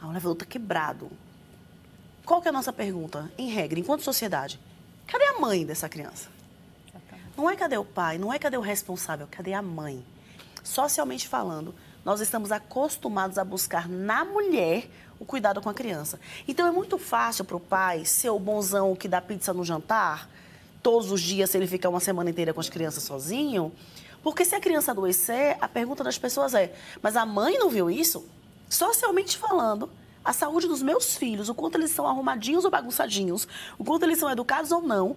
ah, 0.00 0.06
o 0.06 0.10
elevador 0.10 0.34
está 0.34 0.46
quebrado. 0.46 1.10
Qual 2.24 2.40
que 2.40 2.48
é 2.48 2.50
a 2.50 2.52
nossa 2.52 2.72
pergunta? 2.72 3.30
Em 3.36 3.48
regra, 3.48 3.78
enquanto 3.78 4.02
sociedade, 4.02 4.58
cadê 5.06 5.24
a 5.24 5.40
mãe 5.40 5.66
dessa 5.66 5.88
criança? 5.88 6.30
Não 7.42 7.50
é 7.50 7.56
cadê 7.56 7.76
o 7.76 7.84
pai, 7.84 8.18
não 8.18 8.32
é 8.32 8.38
cadê 8.38 8.56
o 8.56 8.60
responsável, 8.60 9.26
cadê 9.28 9.52
a 9.52 9.60
mãe? 9.60 10.06
socialmente 10.62 11.26
falando, 11.26 11.74
nós 12.04 12.20
estamos 12.20 12.52
acostumados 12.52 13.36
a 13.36 13.42
buscar 13.42 13.88
na 13.88 14.24
mulher 14.24 14.88
o 15.18 15.24
cuidado 15.24 15.60
com 15.60 15.68
a 15.68 15.74
criança. 15.74 16.20
Então 16.46 16.68
é 16.68 16.70
muito 16.70 16.98
fácil 16.98 17.44
para 17.44 17.56
o 17.56 17.60
pai 17.60 18.04
ser 18.04 18.30
o 18.30 18.38
bonzão 18.38 18.94
que 18.94 19.08
dá 19.08 19.20
pizza 19.20 19.52
no 19.52 19.64
jantar, 19.64 20.30
todos 20.84 21.10
os 21.10 21.20
dias, 21.20 21.50
se 21.50 21.58
ele 21.58 21.66
ficar 21.66 21.88
uma 21.88 21.98
semana 21.98 22.30
inteira 22.30 22.54
com 22.54 22.60
as 22.60 22.68
crianças 22.68 23.02
sozinho. 23.02 23.72
Porque 24.22 24.44
se 24.44 24.54
a 24.54 24.60
criança 24.60 24.92
adoecer, 24.92 25.56
a 25.60 25.66
pergunta 25.66 26.04
das 26.04 26.16
pessoas 26.16 26.54
é: 26.54 26.72
mas 27.02 27.16
a 27.16 27.26
mãe 27.26 27.58
não 27.58 27.68
viu 27.68 27.90
isso? 27.90 28.24
Socialmente 28.70 29.36
falando, 29.36 29.90
a 30.24 30.32
saúde 30.32 30.68
dos 30.68 30.80
meus 30.80 31.16
filhos, 31.16 31.48
o 31.48 31.56
quanto 31.56 31.74
eles 31.74 31.90
são 31.90 32.06
arrumadinhos 32.06 32.64
ou 32.64 32.70
bagunçadinhos, 32.70 33.48
o 33.76 33.82
quanto 33.82 34.04
eles 34.04 34.20
são 34.20 34.30
educados 34.30 34.70
ou 34.70 34.80
não, 34.80 35.16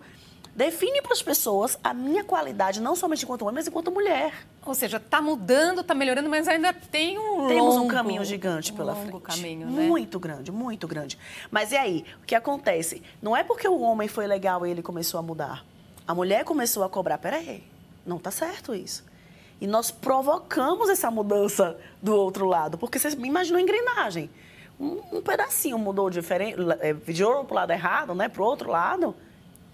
define 0.56 1.02
para 1.02 1.12
as 1.12 1.22
pessoas 1.22 1.78
a 1.84 1.94
minha 1.94 2.24
qualidade, 2.24 2.82
não 2.82 2.96
somente 2.96 3.24
enquanto 3.24 3.42
homem, 3.42 3.56
mas 3.56 3.68
enquanto 3.68 3.92
mulher. 3.92 4.34
Ou 4.66 4.74
seja, 4.74 4.98
está 4.98 5.22
mudando, 5.22 5.82
está 5.82 5.94
melhorando, 5.94 6.30
mas 6.30 6.48
ainda 6.48 6.72
tem 6.74 7.20
um 7.20 7.48
Temos 7.48 7.76
longo, 7.76 7.86
um 7.86 7.88
caminho 7.88 8.24
gigante 8.24 8.72
um 8.72 8.76
pela 8.76 8.94
longo 8.94 9.20
frente. 9.20 9.42
caminho, 9.42 9.68
né? 9.68 9.88
Muito 9.88 10.20
grande, 10.20 10.52
muito 10.52 10.88
grande. 10.88 11.20
Mas 11.52 11.72
e 11.72 11.78
aí, 11.78 12.06
o 12.24 12.26
que 12.26 12.34
acontece? 12.34 13.04
Não 13.22 13.36
é 13.36 13.44
porque 13.44 13.68
o 13.68 13.80
homem 13.82 14.08
foi 14.08 14.26
legal 14.26 14.66
e 14.66 14.72
ele 14.72 14.82
começou 14.82 15.20
a 15.20 15.24
mudar. 15.24 15.66
A 16.08 16.16
mulher 16.16 16.46
começou 16.46 16.84
a 16.84 16.90
cobrar, 16.90 17.18
peraí, 17.18 17.64
não 18.06 18.18
tá 18.18 18.32
certo 18.32 18.74
isso. 18.74 19.04
E 19.60 19.68
nós 19.68 19.92
provocamos 19.92 20.90
essa 20.90 21.10
mudança 21.12 21.78
do 22.02 22.16
outro 22.16 22.46
lado, 22.46 22.78
porque 22.78 22.98
você 22.98 23.10
imaginou 23.10 23.60
engrenagem. 23.60 24.30
Um, 24.80 25.02
um 25.14 25.22
pedacinho 25.22 25.78
mudou 25.78 26.10
diferente, 26.10 26.58
é, 26.82 26.94
virou 26.94 27.46
pro 27.46 27.56
lado 27.56 27.72
errado, 27.72 28.14
né, 28.14 28.28
pro 28.28 28.44
outro 28.44 28.70
lado, 28.70 29.16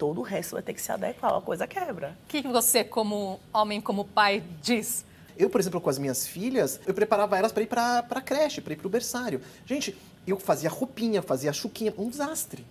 todo 0.01 0.19
o 0.19 0.23
resto 0.23 0.53
vai 0.53 0.63
ter 0.63 0.73
que 0.73 0.81
se 0.81 0.91
adequar, 0.91 1.31
a 1.31 1.41
coisa 1.41 1.67
quebra. 1.67 2.17
O 2.23 2.27
que 2.27 2.41
que 2.41 2.47
você, 2.47 2.83
como 2.83 3.39
homem, 3.53 3.79
como 3.79 4.03
pai, 4.03 4.43
diz? 4.59 5.05
Eu, 5.37 5.47
por 5.47 5.61
exemplo, 5.61 5.79
com 5.79 5.91
as 5.91 5.99
minhas 5.99 6.25
filhas, 6.25 6.79
eu 6.87 6.93
preparava 6.95 7.37
elas 7.37 7.51
para 7.51 7.61
ir 7.61 7.67
para 7.67 7.99
a 8.09 8.21
creche, 8.21 8.61
para 8.61 8.73
ir 8.73 8.77
para 8.77 8.87
o 8.87 8.89
berçário. 8.89 9.41
Gente, 9.63 9.95
eu 10.25 10.39
fazia 10.39 10.71
roupinha, 10.71 11.21
fazia 11.21 11.53
chuquinha, 11.53 11.93
um 11.99 12.09
desastre. 12.09 12.65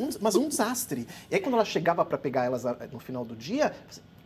Um 0.00 0.08
mas 0.20 0.34
um 0.34 0.48
desastre. 0.48 1.06
E 1.30 1.36
aí, 1.36 1.40
quando 1.40 1.54
ela 1.54 1.64
chegava 1.64 2.04
para 2.04 2.18
pegar 2.18 2.44
elas 2.44 2.66
ah, 2.66 2.76
no 2.90 2.98
final 2.98 3.24
do 3.24 3.36
dia, 3.36 3.72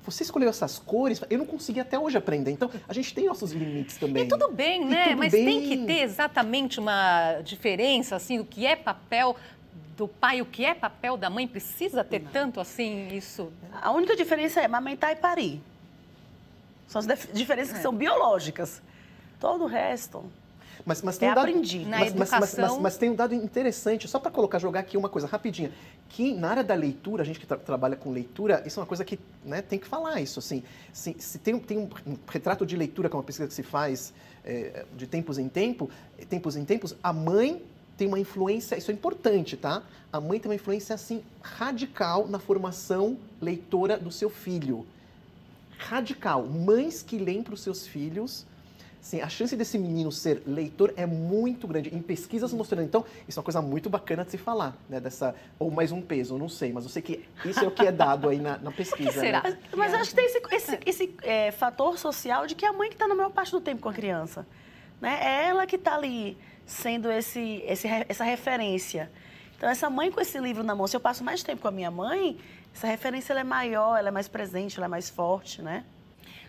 você 0.03 0.23
escolheu 0.23 0.49
essas 0.49 0.79
cores, 0.79 1.21
eu 1.29 1.37
não 1.37 1.45
consegui 1.45 1.81
até 1.81 1.99
hoje 1.99 2.17
aprender. 2.17 2.51
Então, 2.51 2.71
a 2.89 2.95
gente 2.95 3.13
tem 3.13 3.27
nossos 3.27 3.53
limites 3.53 3.99
também. 3.99 4.25
E 4.25 4.29
tudo 4.29 4.51
bem, 4.51 4.87
né? 4.87 5.09
tudo 5.09 5.19
Mas 5.19 5.33
bem. 5.33 5.45
tem 5.45 5.69
que 5.69 5.87
ter 5.87 6.01
exatamente 6.01 6.81
uma 6.81 7.43
diferença, 7.45 8.17
assim, 8.17 8.39
o 8.39 8.45
que 8.45 8.65
é 8.65 8.75
papel 8.75 9.37
do 9.97 10.09
pai, 10.09 10.41
o 10.41 10.47
que 10.47 10.65
é 10.65 10.75
papel 10.75 11.17
da 11.17 11.29
mãe. 11.29 11.47
Precisa 11.47 12.03
ter 12.03 12.21
tanto 12.33 12.61
assim 12.61 13.09
isso? 13.15 13.53
A 13.81 13.91
única 13.91 14.17
diferença 14.17 14.61
é 14.61 14.65
amamentar 14.65 15.13
e 15.13 15.17
parir. 15.17 15.61
São 16.89 17.01
as 17.01 17.07
dif- 17.07 17.33
diferenças 17.33 17.73
que 17.73 17.79
É. 17.79 17.83
são 17.83 17.95
biológicas. 17.95 18.83
Todo 19.41 19.65
o 19.65 19.67
resto. 19.67 20.25
Mas, 20.85 21.01
mas 21.01 21.17
É 21.17 21.21
tem 21.21 21.31
um 21.31 21.35
dado, 21.35 21.45
aprendido. 21.49 21.89
Na 21.89 21.99
mas, 22.01 22.15
mas- 22.15 22.31
mas- 22.31 22.33
educação- 22.55 22.75
mas- 22.75 22.83
mas 22.83 22.97
tem 22.97 23.11
um 23.11 23.15
dado 23.15 23.35
interessante, 23.35 24.09
só 24.09 24.19
para 24.19 24.31
colocar, 24.33 24.59
jogar 24.59 24.81
aqui 24.81 24.97
uma 24.97 25.09
coisa 25.09 25.29
rapidinha. 25.29 25.71
Que 26.09 26.35
na 26.35 26.49
área 26.51 26.65
da 26.65 26.75
leitura, 26.75 27.23
a 27.23 27.25
gente 27.27 27.39
que 27.39 27.47
tra- 27.47 27.57
trabalha 27.57 27.95
com 27.95 28.11
leitura, 28.11 28.63
isso 28.67 28.79
é 28.79 28.83
uma 28.83 28.87
coisa 28.87 29.05
que 29.05 29.19
né, 29.45 29.63
tem 29.63 29.79
que 29.79 29.87
falar 29.87 30.21
isso. 30.21 30.39
Assim, 30.41 30.63
se, 30.93 31.15
se 31.19 31.39
tem, 31.39 31.55
um- 31.55 31.61
tem 31.61 31.79
um, 31.79 31.89
um 32.07 32.17
retrato 32.29 32.67
de 32.67 32.77
leitura, 32.77 33.09
que 33.09 33.15
é 33.15 33.19
uma 33.19 33.23
pesquisa 33.23 33.47
que 33.49 33.55
se 33.55 33.63
faz 33.63 34.13
é, 34.45 34.85
de 34.97 35.07
tempos 35.07 35.39
em 35.39 35.49
tempo, 35.49 35.89
tempos 36.29 36.57
em 36.57 36.65
tempos, 36.65 36.97
a 37.01 37.13
mãe 37.13 37.63
tem 37.97 38.09
uma 38.09 38.19
influência, 38.19 38.77
isso 38.77 38.91
é 38.91 38.95
importante, 38.95 39.57
tá? 39.57 39.83
A 40.13 40.21
mãe 40.21 40.39
tem 40.41 40.49
uma 40.51 40.55
influência 40.55 40.95
assim 40.95 41.23
radical 41.43 42.27
na 42.29 42.39
formação 42.39 43.17
leitora 43.41 43.97
do 43.99 44.11
seu 44.11 44.29
filho 44.31 44.87
radical. 45.79 46.45
Mães 46.47 47.03
que 47.03 47.19
leem 47.19 47.43
para 47.43 47.55
os 47.55 47.61
seus 47.61 47.87
filhos, 47.87 48.47
assim, 49.01 49.21
a 49.21 49.29
chance 49.29 49.57
desse 49.57 49.79
menino 49.79 50.13
ser 50.13 50.43
leitor 50.47 50.93
é 50.97 51.05
muito 51.07 51.67
grande. 51.67 51.95
Em 51.95 52.01
pesquisas 52.01 52.53
mostrando. 52.53 52.85
Então, 52.85 53.05
isso 53.29 53.39
é 53.39 53.41
uma 53.41 53.45
coisa 53.45 53.61
muito 53.63 53.91
bacana 53.91 54.25
de 54.25 54.31
se 54.31 54.39
falar, 54.39 54.77
né? 54.89 55.01
Dessa, 55.01 55.35
ou 55.59 55.71
mais 55.71 55.91
um 55.93 56.01
peso, 56.01 56.35
eu 56.35 56.39
não 56.39 56.49
sei, 56.49 56.73
mas 56.73 56.85
eu 56.85 56.91
sei 56.91 57.03
que 57.03 57.25
isso 57.45 57.61
é 57.61 57.67
o 57.67 57.71
que 57.71 57.85
é 57.87 57.93
dado 57.93 58.29
aí 58.29 58.39
na, 58.39 58.59
na 58.59 58.71
pesquisa. 58.73 59.13
será? 59.13 59.43
Né? 59.43 59.59
Mas 59.77 59.93
acho 59.95 60.11
que 60.11 60.17
tem 60.17 60.27
esse, 60.27 60.41
esse- 60.53 60.79
esse, 60.87 61.15
é, 61.23 61.51
fator 61.51 61.99
social 61.99 62.47
de 62.47 62.55
que 62.55 62.65
é 62.65 62.69
a 62.69 62.73
mãe 62.73 62.89
que 62.89 62.95
está 62.95 63.09
na 63.09 63.15
maior 63.15 63.31
parte 63.31 63.51
do 63.51 63.61
tempo 63.61 63.83
com 63.83 63.89
a 63.89 63.93
criança. 63.93 64.47
Né? 65.01 65.19
É 65.21 65.47
ela 65.49 65.67
que 65.67 65.77
está 65.77 65.97
ali 65.97 66.39
sendo 66.67 67.11
esse, 67.11 67.63
esse 67.67 67.89
essa 68.09 68.25
referência. 68.25 69.11
Então, 69.57 69.69
essa 69.69 69.89
mãe 69.89 70.11
com 70.11 70.21
esse 70.21 70.39
livro 70.39 70.63
na 70.63 70.75
mão, 70.75 70.87
se 70.87 70.97
eu 70.97 71.01
passo 71.01 71.23
mais 71.23 71.43
tempo 71.43 71.63
com 71.63 71.69
a 71.69 71.71
minha 71.71 71.91
mãe, 71.91 72.39
essa 72.75 72.87
referência 72.87 73.33
é 73.33 73.45
maior, 73.45 73.97
ela 73.97 74.09
é 74.09 74.11
mais 74.11 74.27
presente, 74.27 74.77
ela 74.77 74.87
é 74.87 74.89
mais 74.89 75.09
forte, 75.09 75.63
né? 75.63 75.85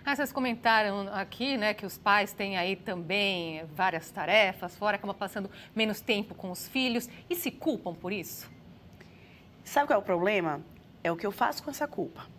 Ah, 0.05 0.15
vocês 0.15 0.34
comentaram 0.34 1.08
aqui, 1.13 1.55
né, 1.55 1.74
que 1.74 1.86
os 1.86 1.98
pais 1.98 2.34
têm 2.34 2.58
aí 2.58 2.75
também 2.75 3.63
várias 3.74 4.12
tarefas, 4.12 4.75
fora 4.75 4.98
acabam 4.98 5.15
passando 5.15 5.50
menos 5.74 6.01
tempo 6.01 6.36
com 6.36 6.51
os 6.51 6.67
filhos 6.67 7.08
e 7.29 7.36
se 7.36 7.50
culpam 7.50 7.93
por 7.93 8.12
isso? 8.12 8.51
Sabe 9.63 9.88
qual 9.88 9.98
é 9.98 10.01
o 10.01 10.05
problema? 10.05 10.62
É 11.01 11.10
o 11.10 11.15
que 11.15 11.25
eu 11.25 11.32
faço 11.32 11.63
com 11.63 11.70
essa 11.70 11.88
culpa. 11.88 12.33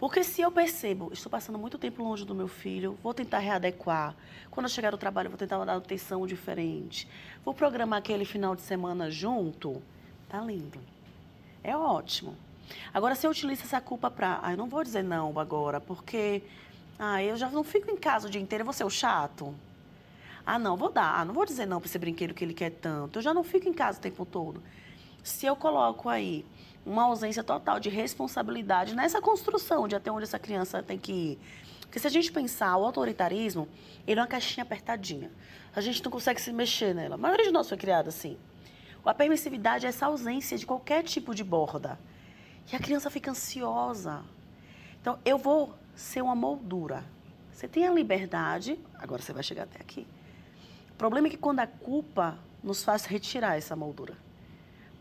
Porque 0.00 0.24
se 0.24 0.40
eu 0.40 0.50
percebo, 0.50 1.10
estou 1.12 1.30
passando 1.30 1.58
muito 1.58 1.76
tempo 1.76 2.02
longe 2.02 2.24
do 2.24 2.34
meu 2.34 2.48
filho, 2.48 2.98
vou 3.02 3.12
tentar 3.12 3.38
readequar. 3.38 4.16
Quando 4.50 4.64
eu 4.64 4.70
chegar 4.70 4.90
do 4.90 4.96
trabalho, 4.96 5.28
vou 5.28 5.36
tentar 5.36 5.62
dar 5.62 5.76
atenção 5.76 6.26
diferente. 6.26 7.06
Vou 7.44 7.52
programar 7.52 7.98
aquele 7.98 8.24
final 8.24 8.56
de 8.56 8.62
semana 8.62 9.10
junto. 9.10 9.82
Tá 10.26 10.40
lindo. 10.40 10.80
É 11.62 11.76
ótimo. 11.76 12.34
Agora, 12.94 13.14
se 13.14 13.26
eu 13.26 13.30
utilizo 13.30 13.62
essa 13.62 13.78
culpa 13.78 14.10
para. 14.10 14.40
Ah, 14.42 14.52
eu 14.52 14.56
não 14.56 14.68
vou 14.68 14.82
dizer 14.82 15.04
não 15.04 15.38
agora, 15.38 15.78
porque. 15.78 16.42
Ah, 16.98 17.22
eu 17.22 17.36
já 17.36 17.50
não 17.50 17.62
fico 17.62 17.90
em 17.90 17.96
casa 17.96 18.26
o 18.26 18.30
dia 18.30 18.40
inteiro, 18.40 18.62
eu 18.62 18.66
vou 18.66 18.72
ser 18.72 18.84
o 18.84 18.90
chato. 18.90 19.54
Ah, 20.46 20.58
não, 20.58 20.78
vou 20.78 20.90
dar. 20.90 21.20
Ah, 21.20 21.24
não 21.26 21.34
vou 21.34 21.44
dizer 21.44 21.66
não 21.66 21.78
para 21.78 21.88
esse 21.88 21.98
brinquedo 21.98 22.32
que 22.32 22.42
ele 22.42 22.54
quer 22.54 22.70
tanto. 22.70 23.18
Eu 23.18 23.22
já 23.22 23.34
não 23.34 23.44
fico 23.44 23.68
em 23.68 23.72
casa 23.74 23.98
o 23.98 24.00
tempo 24.00 24.24
todo. 24.24 24.62
Se 25.22 25.44
eu 25.44 25.54
coloco 25.54 26.08
aí 26.08 26.46
uma 26.84 27.04
ausência 27.04 27.44
total 27.44 27.78
de 27.78 27.88
responsabilidade 27.88 28.94
nessa 28.94 29.20
construção 29.20 29.86
de 29.86 29.94
até 29.94 30.10
onde 30.10 30.24
essa 30.24 30.38
criança 30.38 30.82
tem 30.82 30.98
que 30.98 31.12
ir. 31.12 31.38
Porque 31.82 31.98
se 31.98 32.06
a 32.06 32.10
gente 32.10 32.30
pensar, 32.30 32.76
o 32.76 32.84
autoritarismo, 32.84 33.68
ele 34.06 34.20
é 34.20 34.22
uma 34.22 34.28
caixinha 34.28 34.62
apertadinha. 34.62 35.30
A 35.74 35.80
gente 35.80 36.02
não 36.04 36.10
consegue 36.10 36.40
se 36.40 36.52
mexer 36.52 36.94
nela. 36.94 37.16
A 37.16 37.18
maioria 37.18 37.46
de 37.46 37.52
nós 37.52 37.68
foi 37.68 37.76
criada 37.76 38.08
assim. 38.08 38.38
A 39.04 39.14
permissividade 39.14 39.86
é 39.86 39.88
essa 39.88 40.06
ausência 40.06 40.56
de 40.56 40.66
qualquer 40.66 41.02
tipo 41.02 41.34
de 41.34 41.42
borda. 41.42 41.98
E 42.72 42.76
a 42.76 42.78
criança 42.78 43.10
fica 43.10 43.30
ansiosa. 43.30 44.22
Então, 45.00 45.18
eu 45.24 45.36
vou 45.36 45.74
ser 45.94 46.22
uma 46.22 46.34
moldura. 46.34 47.04
Você 47.52 47.66
tem 47.66 47.86
a 47.86 47.92
liberdade, 47.92 48.78
agora 48.94 49.20
você 49.20 49.32
vai 49.32 49.42
chegar 49.42 49.64
até 49.64 49.80
aqui. 49.80 50.06
O 50.90 50.94
problema 50.94 51.26
é 51.26 51.30
que 51.30 51.36
quando 51.36 51.60
a 51.60 51.66
culpa 51.66 52.38
nos 52.62 52.84
faz 52.84 53.04
retirar 53.04 53.56
essa 53.56 53.74
moldura. 53.74 54.16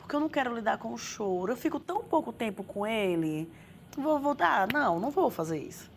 Porque 0.09 0.15
eu 0.15 0.21
não 0.21 0.29
quero 0.29 0.55
lidar 0.55 0.79
com 0.79 0.91
o 0.91 0.97
choro. 0.97 1.51
Eu 1.51 1.55
fico 1.55 1.79
tão 1.79 2.03
pouco 2.03 2.33
tempo 2.33 2.63
com 2.63 2.87
ele. 2.87 3.47
Vou 3.95 4.17
voltar? 4.17 4.67
Não, 4.73 4.99
não 4.99 5.11
vou 5.11 5.29
fazer 5.29 5.59
isso. 5.59 5.87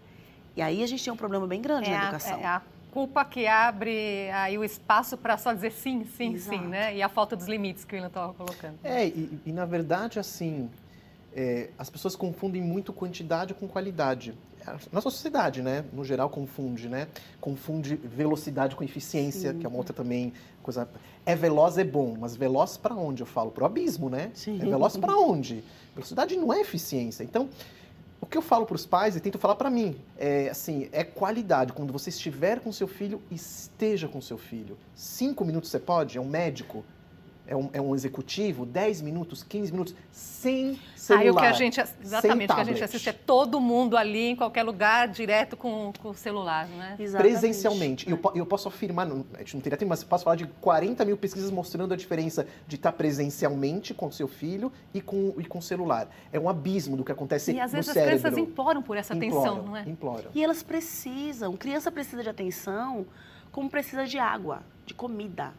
E 0.55 0.61
aí 0.61 0.83
a 0.83 0.87
gente 0.87 1.03
tem 1.03 1.11
um 1.11 1.17
problema 1.17 1.47
bem 1.47 1.63
grande 1.63 1.89
é 1.89 1.93
na 1.93 1.99
a, 1.99 2.03
educação. 2.03 2.39
é 2.39 2.45
a 2.45 2.61
culpa 2.93 3.25
que 3.25 3.47
abre 3.47 4.31
aí 4.33 4.59
o 4.59 4.65
espaço 4.65 5.17
para 5.17 5.39
só 5.39 5.55
dizer 5.55 5.73
sim, 5.73 6.05
sim, 6.05 6.35
Exato. 6.35 6.59
sim, 6.59 6.67
né? 6.67 6.95
E 6.95 7.01
a 7.01 7.09
falta 7.09 7.35
dos 7.35 7.49
limites 7.49 7.87
que 7.87 7.95
o 7.95 7.97
William 7.97 8.09
estava 8.09 8.35
colocando. 8.35 8.79
É, 8.85 9.07
e, 9.07 9.41
e, 9.47 9.51
na 9.51 9.65
verdade, 9.65 10.19
assim, 10.19 10.69
é, 11.35 11.71
as 11.79 11.89
pessoas 11.89 12.15
confundem 12.15 12.61
muito 12.61 12.93
quantidade 12.93 13.55
com 13.55 13.67
qualidade. 13.67 14.35
A 14.67 14.79
nossa 14.93 15.11
sociedade, 15.11 15.63
né, 15.63 15.85
no 15.93 16.05
geral, 16.05 16.29
confunde, 16.29 16.89
né? 16.89 17.09
Confunde 17.41 17.97
velocidade 17.97 18.77
com 18.77 18.85
eficiência, 18.85 19.53
Sim. 19.53 19.59
que 19.59 19.67
é 19.67 19.69
uma 19.69 19.79
outra 19.79 19.95
também 19.95 20.33
coisa. 20.63 20.89
É 21.27 21.35
veloz 21.35 21.79
é 21.79 21.85
bom, 21.85 22.17
mas 22.19 22.37
veloz 22.37 22.77
para 22.77 22.95
onde? 22.95 23.23
Eu 23.23 23.27
falo 23.27 23.51
pro 23.51 23.65
abismo, 23.65 24.09
né? 24.09 24.31
Sim. 24.35 24.61
É 24.61 24.65
veloz 24.65 24.97
para 24.97 25.17
onde? 25.17 25.65
Velocidade 25.95 26.37
não 26.37 26.53
é 26.53 26.61
eficiência. 26.61 27.23
Então, 27.23 27.49
o 28.21 28.27
que 28.27 28.39
eu 28.39 28.43
falo 28.43 28.65
para 28.65 28.77
os 28.77 28.87
pais 28.87 29.17
e 29.17 29.21
tento 29.21 29.37
falar 29.39 29.57
para 29.57 29.69
mim 29.69 29.97
é 30.17 30.49
assim, 30.49 30.89
é 30.93 31.03
qualidade. 31.03 31.73
Quando 31.73 31.93
você 31.93 32.09
estiver 32.09 32.61
com 32.61 32.73
seu 32.73 32.87
filho, 32.87 33.21
esteja 33.31 34.07
com 34.07 34.21
seu 34.21 34.39
filho. 34.39 34.79
Cinco 34.95 35.45
minutos 35.45 35.71
você 35.71 35.81
pode? 35.81 36.17
É 36.17 36.21
um 36.21 36.29
médico? 36.29 36.85
É 37.45 37.57
um, 37.57 37.69
é 37.73 37.81
um 37.81 37.93
executivo? 37.95 38.65
Dez 38.65 39.03
minutos? 39.03 39.43
Quinze 39.43 39.73
minutos? 39.73 39.95
Sem 40.13 40.79
celular. 40.95 41.23
Aí 41.23 41.31
o 41.31 41.35
que 41.37 41.45
a 41.45 41.53
gente, 41.53 41.81
exatamente, 42.03 42.53
o 42.53 42.55
que 42.55 42.61
a 42.61 42.65
gente 42.65 42.85
assiste 42.85 43.09
é 43.09 43.13
todo 43.13 43.61
mundo 43.61 43.97
ali, 43.97 44.29
em 44.31 44.37
qualquer 44.37 44.63
lugar, 44.63 45.09
direto 45.09 45.57
com, 45.57 45.93
com 46.01 46.11
o 46.11 46.15
celular, 46.15 46.69
né? 46.69 46.95
Exatamente. 46.99 47.33
presencialmente. 47.33 48.09
E 48.09 48.13
eu, 48.13 48.21
eu 48.37 48.47
posso 48.47 48.69
afirmar, 48.69 49.07
não- 49.07 49.27
a 49.35 49.39
gente 49.39 49.55
não 49.55 49.61
teria 49.61 49.77
tempo, 49.77 49.89
mas 49.89 50.03
eu 50.03 50.09
posso 50.09 50.23
falar 50.23 50.37
de 50.37 50.47
40 50.61 51.05
mil 51.05 51.17
pesquisas 51.17 51.51
mostrando 51.51 51.93
a 51.93 51.97
diferença 51.97 52.47
de 52.69 52.77
estar 52.77 52.93
presencialmente 52.93 53.93
com 53.93 54.11
seu 54.11 54.29
filho 54.29 54.71
e 54.95 55.01
com, 55.01 55.35
e 55.37 55.45
com 55.45 55.59
o 55.59 55.63
celular. 55.63 56.09
É 56.33 56.39
um 56.39 56.49
abismo 56.49 56.97
do 56.97 57.05
que 57.05 57.11
acontece 57.11 57.53
E 57.53 57.61
às 57.61 57.73
no 57.73 57.77
vezes 57.77 57.89
as 57.89 57.95
cérebro. 57.95 58.19
crianças 58.21 58.39
imploram 58.39 58.83
por 58.83 58.97
essa 58.97 59.15
atenção, 59.15 59.41
Imploram, 59.41 59.63
não 59.65 59.77
é? 59.77 59.83
Imploram. 59.89 60.31
E 60.33 60.45
elas 60.45 60.63
precisam. 60.63 61.57
Criança 61.57 61.91
precisa 61.91 62.23
de 62.23 62.29
atenção 62.29 63.05
como 63.51 63.69
precisa 63.69 64.07
de 64.07 64.17
água, 64.19 64.63
de 64.87 64.95
comida. 64.95 65.53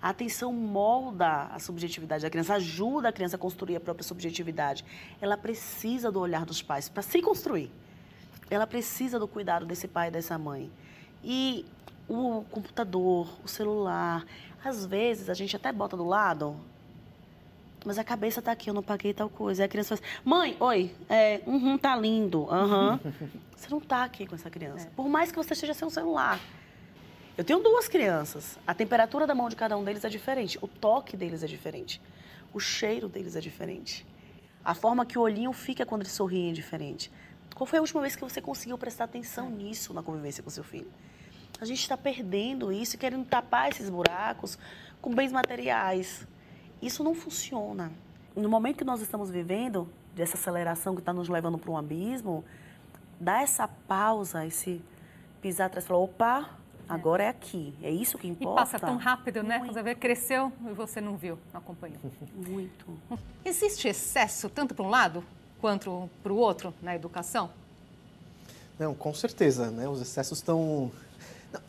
A 0.00 0.10
atenção 0.10 0.52
molda 0.52 1.44
a 1.44 1.58
subjetividade 1.58 2.22
da 2.22 2.30
criança, 2.30 2.54
ajuda 2.54 3.08
a 3.08 3.12
criança 3.12 3.36
a 3.36 3.38
construir 3.38 3.76
a 3.76 3.80
própria 3.80 4.04
subjetividade. 4.04 4.84
Ela 5.20 5.36
precisa 5.36 6.12
do 6.12 6.20
olhar 6.20 6.44
dos 6.44 6.62
pais 6.62 6.88
para 6.88 7.02
se 7.02 7.20
construir. 7.22 7.70
Ela 8.48 8.66
precisa 8.66 9.18
do 9.18 9.26
cuidado 9.26 9.66
desse 9.66 9.88
pai 9.88 10.08
e 10.08 10.10
dessa 10.10 10.38
mãe. 10.38 10.70
E 11.24 11.64
o 12.08 12.44
computador, 12.50 13.28
o 13.44 13.48
celular, 13.48 14.24
às 14.64 14.86
vezes 14.86 15.28
a 15.28 15.34
gente 15.34 15.56
até 15.56 15.72
bota 15.72 15.96
do 15.96 16.04
lado, 16.04 16.56
mas 17.84 17.98
a 17.98 18.04
cabeça 18.04 18.42
tá 18.42 18.52
aqui, 18.52 18.68
eu 18.68 18.74
não 18.74 18.82
paguei 18.82 19.14
tal 19.14 19.28
coisa. 19.28 19.62
Aí 19.62 19.66
a 19.66 19.68
criança 19.68 19.94
assim, 19.94 20.02
mãe, 20.24 20.56
oi, 20.58 20.92
é, 21.08 21.40
uhum, 21.46 21.78
tá 21.78 21.96
lindo, 21.96 22.48
aham. 22.50 23.00
Você 23.56 23.70
não 23.70 23.80
tá 23.80 24.04
aqui 24.04 24.26
com 24.26 24.34
essa 24.34 24.50
criança. 24.50 24.90
Por 24.94 25.08
mais 25.08 25.30
que 25.30 25.38
você 25.38 25.54
esteja 25.54 25.72
sem 25.72 25.88
um 25.88 25.90
celular. 25.90 26.38
Eu 27.36 27.44
tenho 27.44 27.58
duas 27.62 27.86
crianças. 27.86 28.58
A 28.66 28.72
temperatura 28.72 29.26
da 29.26 29.34
mão 29.34 29.50
de 29.50 29.56
cada 29.56 29.76
um 29.76 29.84
deles 29.84 30.02
é 30.04 30.08
diferente. 30.08 30.58
O 30.62 30.66
toque 30.66 31.18
deles 31.18 31.42
é 31.42 31.46
diferente. 31.46 32.00
O 32.52 32.58
cheiro 32.58 33.10
deles 33.10 33.36
é 33.36 33.40
diferente. 33.40 34.06
A 34.64 34.74
forma 34.74 35.04
que 35.04 35.18
o 35.18 35.20
olhinho 35.20 35.52
fica 35.52 35.84
quando 35.84 36.00
eles 36.00 36.12
sorriem 36.12 36.50
é 36.50 36.54
diferente. 36.54 37.12
Qual 37.54 37.66
foi 37.66 37.78
a 37.78 37.82
última 37.82 38.00
vez 38.00 38.16
que 38.16 38.22
você 38.22 38.40
conseguiu 38.40 38.78
prestar 38.78 39.04
atenção 39.04 39.50
nisso 39.50 39.92
na 39.92 40.02
convivência 40.02 40.42
com 40.42 40.48
seu 40.48 40.64
filho? 40.64 40.90
A 41.60 41.66
gente 41.66 41.80
está 41.80 41.94
perdendo 41.94 42.72
isso, 42.72 42.96
querendo 42.96 43.26
tapar 43.26 43.68
esses 43.68 43.90
buracos 43.90 44.58
com 45.02 45.14
bens 45.14 45.30
materiais. 45.30 46.26
Isso 46.80 47.04
não 47.04 47.14
funciona. 47.14 47.92
No 48.34 48.48
momento 48.48 48.78
que 48.78 48.84
nós 48.84 49.02
estamos 49.02 49.30
vivendo, 49.30 49.86
dessa 50.14 50.38
aceleração 50.38 50.94
que 50.94 51.00
está 51.00 51.12
nos 51.12 51.28
levando 51.28 51.58
para 51.58 51.70
um 51.70 51.76
abismo, 51.76 52.42
dá 53.20 53.42
essa 53.42 53.68
pausa, 53.68 54.46
esse 54.46 54.82
pisar 55.42 55.66
atrás 55.66 55.84
e 55.84 55.88
falar, 55.88 56.00
opa, 56.00 56.50
agora 56.88 57.24
é 57.24 57.28
aqui, 57.28 57.74
é 57.82 57.90
isso 57.90 58.18
que 58.18 58.28
importa. 58.28 58.52
E 58.52 58.64
passa 58.64 58.78
tão 58.78 58.96
rápido, 58.96 59.42
né? 59.42 59.62
Você 59.66 59.82
vê, 59.82 59.94
cresceu 59.94 60.52
e 60.68 60.72
você 60.72 61.00
não 61.00 61.16
viu, 61.16 61.38
não 61.52 61.60
acompanhou. 61.60 61.98
Muito. 62.34 62.86
Existe 63.44 63.88
excesso 63.88 64.48
tanto 64.48 64.74
para 64.74 64.84
um 64.84 64.88
lado 64.88 65.24
quanto 65.60 66.10
para 66.22 66.32
o 66.32 66.36
outro 66.36 66.74
na 66.82 66.94
educação? 66.94 67.50
Não, 68.78 68.94
com 68.94 69.14
certeza, 69.14 69.70
né? 69.70 69.88
Os 69.88 70.00
excessos 70.00 70.38
estão... 70.38 70.92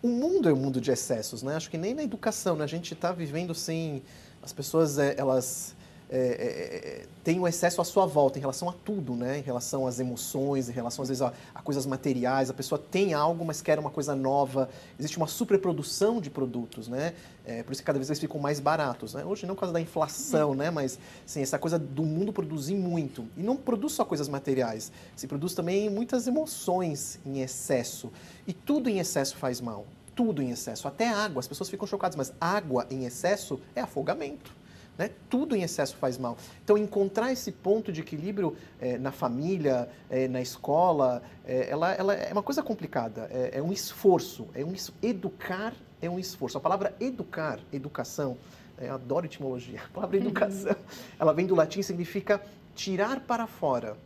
O 0.01 0.07
mundo 0.07 0.49
é 0.49 0.53
um 0.53 0.57
mundo 0.57 0.81
de 0.81 0.91
excessos, 0.91 1.41
né? 1.41 1.55
Acho 1.55 1.69
que 1.69 1.77
nem 1.77 1.93
na 1.93 2.03
educação, 2.03 2.57
né? 2.57 2.63
A 2.65 2.67
gente 2.67 2.93
está 2.93 3.11
vivendo 3.11 3.55
sem... 3.55 4.03
As 4.43 4.51
pessoas, 4.51 4.97
é, 4.97 5.15
elas 5.17 5.76
é, 6.09 6.17
é, 6.17 7.05
tem 7.23 7.37
um 7.39 7.47
excesso 7.47 7.81
à 7.81 7.83
sua 7.83 8.05
volta 8.05 8.37
em 8.37 8.41
relação 8.41 8.69
a 8.69 8.73
tudo, 8.73 9.13
né? 9.13 9.39
Em 9.39 9.41
relação 9.41 9.85
às 9.85 9.99
emoções, 9.99 10.69
em 10.69 10.71
relação 10.71 11.03
às 11.03 11.09
vezes 11.09 11.21
a, 11.21 11.33
a, 11.53 11.61
coisas 11.61 11.85
materiais. 11.85 12.49
A 12.49 12.53
pessoa 12.53 12.79
tem 12.79 13.13
algo, 13.13 13.43
mas 13.43 13.61
quer 13.61 13.77
uma 13.77 13.89
coisa 13.89 14.15
nova. 14.15 14.69
Existe 14.97 15.17
uma 15.17 15.27
superprodução 15.27 16.21
de 16.21 16.29
produtos, 16.29 16.87
né? 16.87 17.13
É, 17.45 17.61
por 17.63 17.73
isso 17.73 17.81
que 17.81 17.85
cada 17.85 17.99
vez 17.99 18.09
eles 18.09 18.19
ficam 18.19 18.39
mais 18.39 18.61
baratos, 18.61 19.13
né? 19.13 19.25
Hoje 19.25 19.45
não 19.45 19.55
por 19.55 19.61
causa 19.61 19.73
da 19.73 19.81
inflação, 19.81 20.55
né? 20.55 20.71
Mas 20.71 20.97
sim, 21.25 21.41
essa 21.41 21.59
coisa 21.59 21.77
do 21.77 22.03
mundo 22.03 22.31
produzir 22.31 22.75
muito 22.75 23.25
e 23.35 23.43
não 23.43 23.57
produz 23.57 23.91
só 23.93 24.05
coisas 24.05 24.29
materiais. 24.29 24.91
Se 25.15 25.27
produz 25.27 25.53
também 25.53 25.89
muitas 25.89 26.25
emoções 26.25 27.19
em 27.25 27.41
excesso 27.41 28.09
e 28.47 28.53
tudo 28.53 28.89
em 28.89 28.99
excesso 28.99 29.35
faz 29.35 29.59
mal. 29.59 29.85
Tudo 30.15 30.41
em 30.41 30.49
excesso, 30.51 30.87
até 30.87 31.09
água. 31.09 31.41
As 31.41 31.47
pessoas 31.47 31.69
ficam 31.69 31.85
chocadas, 31.85 32.15
mas 32.15 32.33
água 32.39 32.87
em 32.89 33.05
excesso 33.05 33.59
é 33.75 33.81
afogamento. 33.81 34.56
Né? 34.97 35.11
Tudo 35.29 35.55
em 35.55 35.61
excesso 35.61 35.95
faz 35.97 36.17
mal. 36.17 36.37
Então, 36.63 36.77
encontrar 36.77 37.31
esse 37.31 37.51
ponto 37.51 37.91
de 37.91 38.01
equilíbrio 38.01 38.55
é, 38.79 38.97
na 38.97 39.11
família, 39.11 39.89
é, 40.09 40.27
na 40.27 40.41
escola, 40.41 41.21
é, 41.45 41.69
ela, 41.69 41.93
ela, 41.93 42.13
é 42.13 42.31
uma 42.33 42.43
coisa 42.43 42.63
complicada. 42.63 43.29
É, 43.31 43.61
um 43.61 43.71
esforço. 43.71 44.47
É 44.53 44.65
um 44.65 44.73
educar 45.01 45.73
é 46.01 46.09
um 46.09 46.19
esforço. 46.19 46.57
A 46.57 46.61
palavra 46.61 46.95
educar, 46.99 47.59
educação, 47.71 48.37
eu 48.77 48.93
adoro 48.93 49.25
etimologia. 49.25 49.81
A 49.89 49.93
palavra 49.93 50.17
educação, 50.17 50.75
ela 51.19 51.33
vem 51.33 51.45
do 51.45 51.55
latim, 51.55 51.81
significa 51.81 52.41
tirar 52.75 53.21
para 53.21 53.47
fora. 53.47 53.97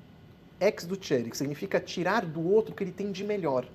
Ex 0.59 0.85
ducere, 0.85 1.29
que 1.29 1.37
significa 1.37 1.79
tirar 1.79 2.25
do 2.25 2.47
outro 2.47 2.71
o 2.71 2.75
que 2.75 2.83
ele 2.83 2.91
tem 2.91 3.11
de 3.11 3.23
melhor. 3.23 3.67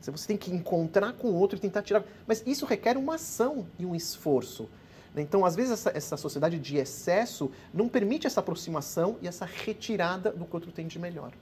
Você 0.00 0.26
tem 0.26 0.36
que 0.36 0.52
encontrar 0.52 1.14
com 1.14 1.28
o 1.28 1.34
outro 1.34 1.56
e 1.56 1.60
tentar 1.60 1.82
tirar. 1.82 2.04
Mas 2.26 2.42
isso 2.46 2.66
requer 2.66 2.98
uma 2.98 3.14
ação 3.14 3.66
e 3.78 3.86
um 3.86 3.94
esforço. 3.94 4.68
Então, 5.16 5.44
às 5.44 5.54
vezes, 5.54 5.72
essa, 5.72 5.96
essa 5.96 6.16
sociedade 6.16 6.58
de 6.58 6.76
excesso 6.76 7.50
não 7.72 7.88
permite 7.88 8.26
essa 8.26 8.40
aproximação 8.40 9.16
e 9.22 9.28
essa 9.28 9.44
retirada 9.44 10.32
do 10.32 10.44
que 10.44 10.52
o 10.52 10.56
outro 10.56 10.72
tem 10.72 10.86
de 10.86 10.98
melhor. 10.98 11.32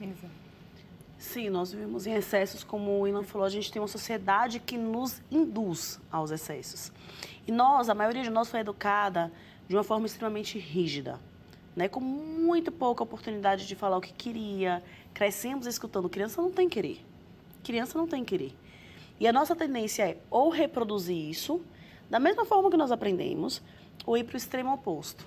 Exato. 0.00 0.44
Sim, 1.16 1.48
nós 1.48 1.72
vivemos 1.72 2.06
em 2.06 2.14
excessos, 2.14 2.62
como 2.62 3.00
o 3.00 3.08
Ilan 3.08 3.22
falou, 3.22 3.46
a 3.46 3.50
gente 3.50 3.72
tem 3.72 3.80
uma 3.80 3.88
sociedade 3.88 4.58
que 4.60 4.76
nos 4.76 5.22
induz 5.30 5.98
aos 6.10 6.30
excessos. 6.30 6.92
E 7.46 7.52
nós, 7.52 7.88
a 7.88 7.94
maioria 7.94 8.22
de 8.22 8.30
nós 8.30 8.50
foi 8.50 8.60
educada 8.60 9.32
de 9.68 9.74
uma 9.74 9.82
forma 9.82 10.06
extremamente 10.06 10.58
rígida, 10.58 11.18
né? 11.74 11.88
com 11.88 12.00
muito 12.00 12.70
pouca 12.70 13.02
oportunidade 13.02 13.66
de 13.66 13.74
falar 13.74 13.96
o 13.96 14.00
que 14.00 14.12
queria. 14.12 14.82
Crescemos 15.14 15.66
escutando, 15.66 16.10
criança 16.10 16.42
não 16.42 16.50
tem 16.50 16.68
querer. 16.68 17.02
Criança 17.62 17.96
não 17.96 18.06
tem 18.06 18.24
querer. 18.24 18.54
E 19.18 19.26
a 19.26 19.32
nossa 19.32 19.56
tendência 19.56 20.02
é 20.02 20.18
ou 20.30 20.50
reproduzir 20.50 21.16
isso, 21.16 21.62
da 22.14 22.20
mesma 22.20 22.44
forma 22.44 22.70
que 22.70 22.76
nós 22.76 22.92
aprendemos, 22.92 23.60
ou 24.06 24.16
ir 24.16 24.22
para 24.22 24.34
o 24.34 24.36
extremo 24.36 24.72
oposto. 24.72 25.26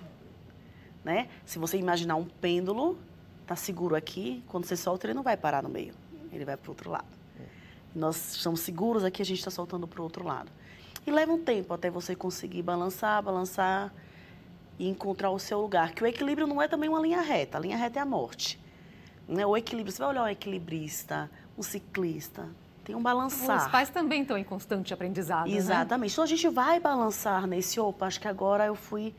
Né? 1.04 1.28
Se 1.45 1.60
você 1.60 1.78
imaginar 1.78 2.15
um 2.15 2.23
pêndulo, 2.23 2.97
está 3.41 3.58
seguro 3.58 3.93
aqui, 3.93 4.41
quando 4.47 4.63
você 4.63 4.78
solta, 4.78 5.06
ele 5.06 5.13
não 5.13 5.21
vai 5.21 5.36
parar 5.36 5.62
no 5.62 5.67
meio, 5.67 5.93
ele 6.32 6.45
vai 6.45 6.56
para 6.56 6.69
o 6.69 6.71
outro 6.71 6.89
lado. 6.89 7.08
Nós 7.93 8.36
estamos 8.36 8.62
seguros 8.62 9.04
aqui, 9.04 9.21
a 9.21 9.26
gente 9.26 9.39
está 9.39 9.52
soltando 9.52 9.86
para 9.86 10.00
o 10.00 10.04
outro 10.06 10.26
lado. 10.26 10.50
E 11.06 11.12
leva 11.12 11.34
um 11.34 11.43
tempo 11.43 11.73
até 11.73 11.89
você 11.89 12.15
conseguir 12.15 12.62
balançar, 12.62 13.21
balançar 13.21 13.93
e 14.80 14.88
encontrar 14.88 15.32
o 15.32 15.39
seu 15.39 15.60
lugar. 15.60 15.91
Que 15.93 16.06
o 16.06 16.08
equilíbrio 16.08 16.47
não 16.47 16.62
é 16.62 16.69
também 16.69 16.88
uma 16.88 17.02
linha 17.02 17.19
reta, 17.19 17.58
a 17.58 17.60
linha 17.60 17.76
reta 17.76 18.00
é 18.00 18.02
a 18.02 18.06
morte. 18.06 18.58
Né? 19.28 19.45
O 19.45 19.58
equilíbrio, 19.58 19.91
você 19.91 20.00
vai 20.00 20.08
olhar 20.08 20.23
um 20.23 20.30
equilibrista, 20.30 21.30
um 21.58 21.63
ciclista, 21.63 22.47
tem 22.88 22.95
um 22.95 23.02
balançar. 23.02 23.65
Os 23.65 23.67
pais 23.69 23.89
também 23.89 24.21
estão 24.21 24.38
em 24.38 24.45
constante 24.45 24.93
aprendizado. 24.93 25.50
Né? 25.50 25.58
Exatamente. 25.58 26.12
Né? 26.12 26.13
Então 26.13 26.23
a 26.23 26.28
gente 26.28 26.47
vai 26.47 26.80
balançar 26.80 27.45
nesse, 27.45 27.82
opa, 27.82 28.06
acho 28.06 28.17
que 28.17 28.30
agora 28.30 28.65
eu 28.65 28.76
fui 28.76 29.13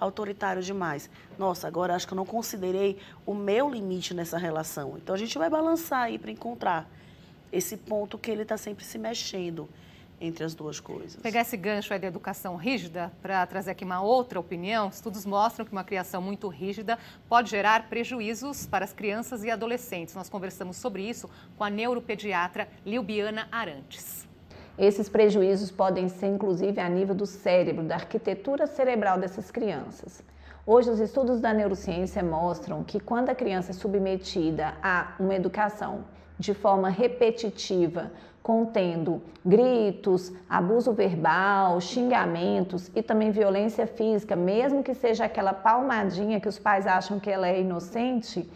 autoritário 0.00 0.60
demais. 0.60 1.08
Nossa, 1.38 1.68
agora 1.68 1.94
acho 1.94 2.04
que 2.04 2.12
eu 2.12 2.16
não 2.16 2.26
considerei 2.26 2.98
o 3.24 3.32
meu 3.32 3.70
limite 3.70 4.12
nessa 4.12 4.36
relação. 4.36 4.94
Então 4.96 5.14
a 5.14 5.18
gente 5.18 5.38
vai 5.38 5.48
balançar 5.48 6.00
aí 6.00 6.18
para 6.18 6.32
encontrar 6.32 6.90
esse 7.52 7.76
ponto 7.76 8.18
que 8.18 8.28
ele 8.28 8.42
está 8.42 8.56
sempre 8.56 8.84
se 8.84 8.98
mexendo 8.98 9.68
entre 10.22 10.44
as 10.44 10.54
duas 10.54 10.78
coisas. 10.78 11.20
Pegar 11.20 11.40
esse 11.40 11.56
gancho 11.56 11.92
aí 11.92 11.98
da 11.98 12.06
educação 12.06 12.54
rígida 12.54 13.12
para 13.20 13.44
trazer 13.44 13.72
aqui 13.72 13.84
uma 13.84 14.00
outra 14.00 14.38
opinião, 14.38 14.88
estudos 14.88 15.26
mostram 15.26 15.66
que 15.66 15.72
uma 15.72 15.82
criação 15.82 16.22
muito 16.22 16.46
rígida 16.46 16.96
pode 17.28 17.50
gerar 17.50 17.88
prejuízos 17.88 18.64
para 18.64 18.84
as 18.84 18.92
crianças 18.92 19.42
e 19.42 19.50
adolescentes. 19.50 20.14
Nós 20.14 20.28
conversamos 20.28 20.76
sobre 20.76 21.02
isso 21.02 21.28
com 21.58 21.64
a 21.64 21.70
neuropediatra 21.70 22.68
Lilbiana 22.86 23.48
Arantes. 23.50 24.28
Esses 24.78 25.08
prejuízos 25.08 25.70
podem 25.70 26.08
ser 26.08 26.28
inclusive 26.28 26.80
a 26.80 26.88
nível 26.88 27.14
do 27.14 27.26
cérebro, 27.26 27.82
da 27.82 27.96
arquitetura 27.96 28.66
cerebral 28.66 29.18
dessas 29.18 29.50
crianças. 29.50 30.22
Hoje, 30.64 30.88
os 30.88 31.00
estudos 31.00 31.40
da 31.40 31.52
neurociência 31.52 32.22
mostram 32.22 32.84
que 32.84 33.00
quando 33.00 33.28
a 33.28 33.34
criança 33.34 33.72
é 33.72 33.74
submetida 33.74 34.74
a 34.80 35.16
uma 35.18 35.34
educação 35.34 36.04
de 36.38 36.54
forma 36.54 36.88
repetitiva, 36.88 38.12
contendo 38.42 39.22
gritos, 39.44 40.32
abuso 40.48 40.92
verbal, 40.92 41.80
xingamentos 41.80 42.90
e 42.94 43.02
também 43.02 43.30
violência 43.30 43.86
física, 43.86 44.34
mesmo 44.34 44.82
que 44.82 44.94
seja 44.94 45.24
aquela 45.24 45.52
palmadinha 45.52 46.40
que 46.40 46.48
os 46.48 46.58
pais 46.58 46.86
acham 46.86 47.20
que 47.20 47.30
ela 47.30 47.48
é 47.48 47.60
inocente, 47.60 48.48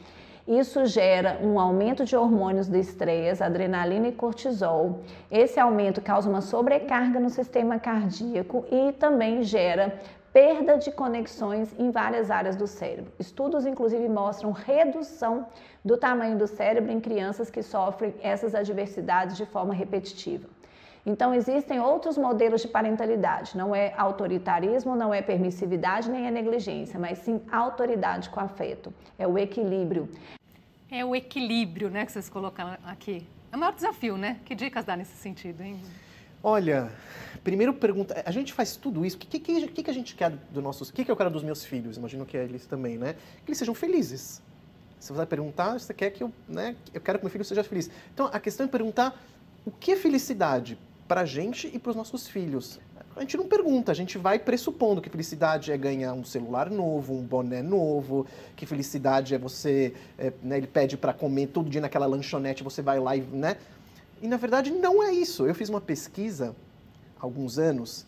isso 0.47 0.87
gera 0.87 1.41
um 1.43 1.59
aumento 1.59 2.05
de 2.05 2.15
hormônios 2.15 2.69
do 2.69 2.77
estresse, 2.77 3.43
adrenalina 3.43 4.07
e 4.07 4.13
cortisol. 4.13 5.01
Esse 5.29 5.59
aumento 5.59 6.01
causa 6.01 6.31
uma 6.31 6.41
sobrecarga 6.41 7.19
no 7.19 7.29
sistema 7.29 7.81
cardíaco 7.81 8.65
e 8.71 8.93
também 8.93 9.43
gera 9.43 10.01
perda 10.37 10.77
de 10.77 10.93
conexões 10.93 11.75
em 11.79 11.91
várias 11.91 12.31
áreas 12.31 12.57
do 12.57 12.67
cérebro. 12.67 13.11
Estudos, 13.19 13.65
inclusive, 13.65 14.07
mostram 14.07 14.53
redução 14.53 15.47
do 15.83 15.97
tamanho 15.97 16.37
do 16.37 16.47
cérebro 16.47 16.93
em 16.93 17.01
crianças 17.01 17.49
que 17.49 17.63
sofrem 17.63 18.15
essas 18.23 18.55
adversidades 18.55 19.35
de 19.35 19.47
forma 19.47 19.73
repetitiva. 19.73 20.47
Então, 21.07 21.33
existem 21.33 21.81
outros 21.81 22.19
modelos 22.19 22.61
de 22.61 22.69
parentalidade. 22.69 23.57
Não 23.57 23.75
é 23.75 23.95
autoritarismo, 23.97 24.95
não 24.95 25.15
é 25.15 25.23
permissividade, 25.23 26.11
nem 26.11 26.27
é 26.27 26.31
negligência, 26.31 27.01
mas 27.01 27.17
sim 27.21 27.41
autoridade 27.51 28.29
com 28.29 28.39
afeto. 28.39 28.93
É 29.19 29.27
o 29.27 29.39
equilíbrio. 29.39 30.07
É 30.91 31.03
o 31.03 31.17
equilíbrio, 31.17 31.89
né, 31.89 32.05
que 32.05 32.13
vocês 32.13 32.29
colocam 32.29 32.77
aqui. 32.85 33.27
É 33.51 33.57
o 33.57 33.59
maior 33.59 33.73
desafio, 33.73 34.19
né? 34.19 34.39
Que 34.45 34.55
dicas 34.55 34.85
dá 34.85 34.95
nesse 34.99 35.17
sentido, 35.17 35.63
hein? 35.63 35.81
Olha, 36.43 36.91
primeiro 37.43 37.75
pergunta, 37.75 38.23
a 38.25 38.31
gente 38.31 38.53
faz 38.53 38.77
tudo 38.77 39.05
isso, 39.05 39.17
o 39.17 39.19
que, 39.21 39.39
que, 39.39 39.69
que, 39.69 39.83
que 39.83 39.91
a 39.91 39.95
gente 39.95 40.15
quer 40.15 40.31
dos 40.51 40.63
nossos, 40.63 40.89
o 40.89 40.93
que, 40.93 41.05
que 41.05 41.11
eu 41.11 41.17
quero 41.17 41.31
dos 41.31 41.43
meus 41.43 41.65
filhos? 41.65 41.97
Imagino 41.97 42.25
que 42.25 42.37
é 42.37 42.45
eles 42.45 42.67
também, 42.67 42.99
né? 42.99 43.15
Que 43.45 43.51
eles 43.51 43.59
sejam 43.59 43.75
felizes. 43.75 44.43
Se 44.99 45.09
você 45.09 45.19
vai 45.19 45.27
perguntar, 45.27 45.79
você 45.79 45.93
quer 45.93 46.11
que 46.11 46.23
eu, 46.23 46.33
né, 46.49 46.75
eu 46.93 47.01
quero 47.01 47.19
que 47.19 47.25
meu 47.25 47.31
filho 47.31 47.45
seja 47.45 47.63
feliz. 47.63 47.91
Então, 48.13 48.31
a 48.33 48.41
questão 48.41 48.67
é 48.67 48.69
perguntar 48.69 49.21
o 49.65 49.71
que 49.71 49.93
é 49.93 49.97
felicidade 49.97 50.79
para 51.07 51.23
a 51.23 51.25
gente 51.25 51.71
e 51.73 51.79
para 51.79 51.91
os 51.91 51.97
nossos 51.97 52.27
filhos. 52.27 52.81
A 53.15 53.21
gente 53.21 53.37
não 53.37 53.47
pergunta, 53.47 53.91
a 53.91 53.95
gente 53.95 54.19
vai 54.19 54.39
pressupondo 54.39 55.01
que 55.01 55.09
felicidade 55.09 55.73
é 55.73 55.79
ganhar 55.79 56.13
um 56.13 56.23
celular 56.23 56.71
novo, 56.71 57.15
um 57.15 57.23
boné 57.23 57.63
novo, 57.63 58.27
que 58.55 58.67
felicidade 58.67 59.35
é 59.35 59.39
você, 59.39 59.95
é, 60.19 60.33
né, 60.43 60.59
ele 60.59 60.67
pede 60.67 60.99
para 60.99 61.15
comer 61.15 61.47
todo 61.47 61.71
dia 61.71 61.81
naquela 61.81 62.05
lanchonete, 62.05 62.63
você 62.63 62.83
vai 62.83 63.01
lá 63.01 63.17
e, 63.17 63.23
né? 63.23 63.57
E 64.23 64.29
na 64.29 64.37
verdade 64.37 64.71
não 64.71 65.03
é 65.03 65.13
isso. 65.13 65.47
Eu 65.47 65.55
fiz 65.55 65.69
uma 65.69 65.81
pesquisa 65.81 66.55
há 67.19 67.25
alguns 67.25 67.59
anos, 67.59 68.07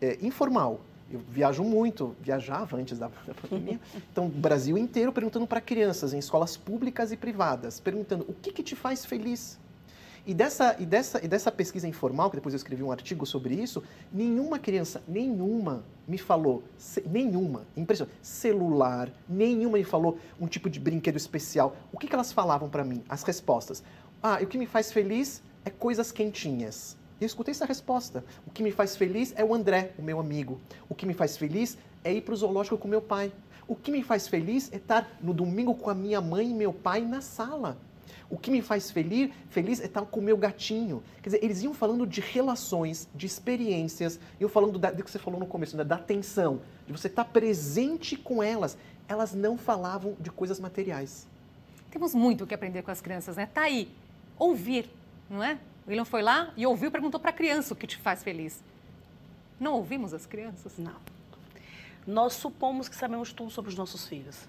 é, 0.00 0.18
informal. 0.22 0.80
Eu 1.10 1.20
viajo 1.30 1.64
muito, 1.64 2.14
viajava 2.20 2.76
antes 2.76 2.98
da, 2.98 3.08
pandemia. 3.48 3.80
Então, 4.12 4.28
Brasil 4.28 4.76
inteiro 4.76 5.12
perguntando 5.12 5.46
para 5.46 5.60
crianças 5.60 6.12
em 6.12 6.18
escolas 6.18 6.56
públicas 6.56 7.12
e 7.12 7.16
privadas, 7.16 7.80
perguntando 7.80 8.26
o 8.28 8.34
que, 8.34 8.52
que 8.52 8.62
te 8.62 8.76
faz 8.76 9.04
feliz? 9.04 9.58
E 10.26 10.34
dessa, 10.34 10.76
e, 10.78 10.84
dessa, 10.84 11.24
e 11.24 11.26
dessa 11.26 11.50
pesquisa 11.50 11.88
informal, 11.88 12.28
que 12.28 12.36
depois 12.36 12.52
eu 12.52 12.58
escrevi 12.58 12.82
um 12.82 12.92
artigo 12.92 13.24
sobre 13.24 13.54
isso, 13.54 13.82
nenhuma 14.12 14.58
criança, 14.58 15.02
nenhuma 15.08 15.82
me 16.06 16.18
falou, 16.18 16.62
nenhuma, 17.10 17.62
impressionante, 17.74 18.14
celular, 18.20 19.10
nenhuma 19.26 19.78
me 19.78 19.84
falou 19.84 20.18
um 20.38 20.46
tipo 20.46 20.68
de 20.68 20.78
brinquedo 20.78 21.16
especial. 21.16 21.74
O 21.90 21.98
que, 21.98 22.06
que 22.06 22.14
elas 22.14 22.30
falavam 22.30 22.68
para 22.68 22.84
mim? 22.84 23.02
As 23.08 23.22
respostas. 23.22 23.82
Ah, 24.22 24.38
o 24.42 24.46
que 24.46 24.58
me 24.58 24.66
faz 24.66 24.92
feliz 24.92 25.42
é 25.64 25.70
coisas 25.70 26.12
quentinhas. 26.12 26.96
E 27.20 27.24
eu 27.24 27.26
escutei 27.26 27.52
essa 27.52 27.66
resposta. 27.66 28.24
O 28.46 28.50
que 28.50 28.62
me 28.62 28.70
faz 28.70 28.96
feliz 28.96 29.32
é 29.36 29.44
o 29.44 29.52
André, 29.52 29.92
o 29.98 30.02
meu 30.02 30.20
amigo. 30.20 30.60
O 30.88 30.94
que 30.94 31.06
me 31.06 31.14
faz 31.14 31.36
feliz 31.36 31.76
é 32.04 32.12
ir 32.12 32.22
para 32.22 32.34
o 32.34 32.36
zoológico 32.36 32.78
com 32.78 32.86
meu 32.86 33.02
pai. 33.02 33.32
O 33.66 33.74
que 33.74 33.90
me 33.90 34.02
faz 34.02 34.28
feliz 34.28 34.72
é 34.72 34.76
estar 34.76 35.18
no 35.20 35.34
domingo 35.34 35.74
com 35.74 35.90
a 35.90 35.94
minha 35.94 36.20
mãe 36.20 36.50
e 36.50 36.54
meu 36.54 36.72
pai 36.72 37.00
na 37.00 37.20
sala. 37.20 37.76
O 38.30 38.36
que 38.36 38.50
me 38.50 38.60
faz 38.60 38.90
feliz, 38.90 39.30
feliz 39.48 39.80
é 39.80 39.86
estar 39.86 40.02
com 40.02 40.20
o 40.20 40.22
meu 40.22 40.36
gatinho. 40.36 41.02
Quer 41.22 41.30
dizer, 41.30 41.44
eles 41.44 41.62
iam 41.62 41.72
falando 41.72 42.06
de 42.06 42.20
relações, 42.20 43.08
de 43.14 43.26
experiências, 43.26 44.20
iam 44.38 44.48
falando 44.48 44.78
da, 44.78 44.90
do 44.90 45.02
que 45.02 45.10
você 45.10 45.18
falou 45.18 45.40
no 45.40 45.46
começo, 45.46 45.76
né, 45.76 45.84
da 45.84 45.96
atenção, 45.96 46.60
de 46.86 46.92
você 46.92 47.08
estar 47.08 47.24
presente 47.24 48.16
com 48.16 48.42
elas. 48.42 48.76
Elas 49.08 49.34
não 49.34 49.56
falavam 49.56 50.14
de 50.20 50.30
coisas 50.30 50.60
materiais. 50.60 51.26
Temos 51.90 52.14
muito 52.14 52.44
o 52.44 52.46
que 52.46 52.54
aprender 52.54 52.82
com 52.82 52.90
as 52.90 53.00
crianças, 53.00 53.36
né? 53.36 53.46
Tá 53.46 53.62
aí, 53.62 53.90
ouvir, 54.38 54.90
não 55.28 55.42
é? 55.42 55.58
O 55.86 55.90
William 55.90 56.04
foi 56.04 56.22
lá 56.22 56.52
e 56.56 56.66
ouviu, 56.66 56.90
perguntou 56.90 57.18
para 57.18 57.30
a 57.30 57.32
criança 57.32 57.74
o 57.74 57.76
que 57.76 57.86
te 57.86 57.96
faz 57.96 58.22
feliz. 58.22 58.62
Não 59.58 59.74
ouvimos 59.74 60.14
as 60.14 60.26
crianças? 60.26 60.78
Não. 60.78 60.96
Nós 62.06 62.34
supomos 62.34 62.88
que 62.88 62.96
sabemos 62.96 63.32
tudo 63.32 63.50
sobre 63.50 63.70
os 63.70 63.76
nossos 63.76 64.06
filhos. 64.06 64.46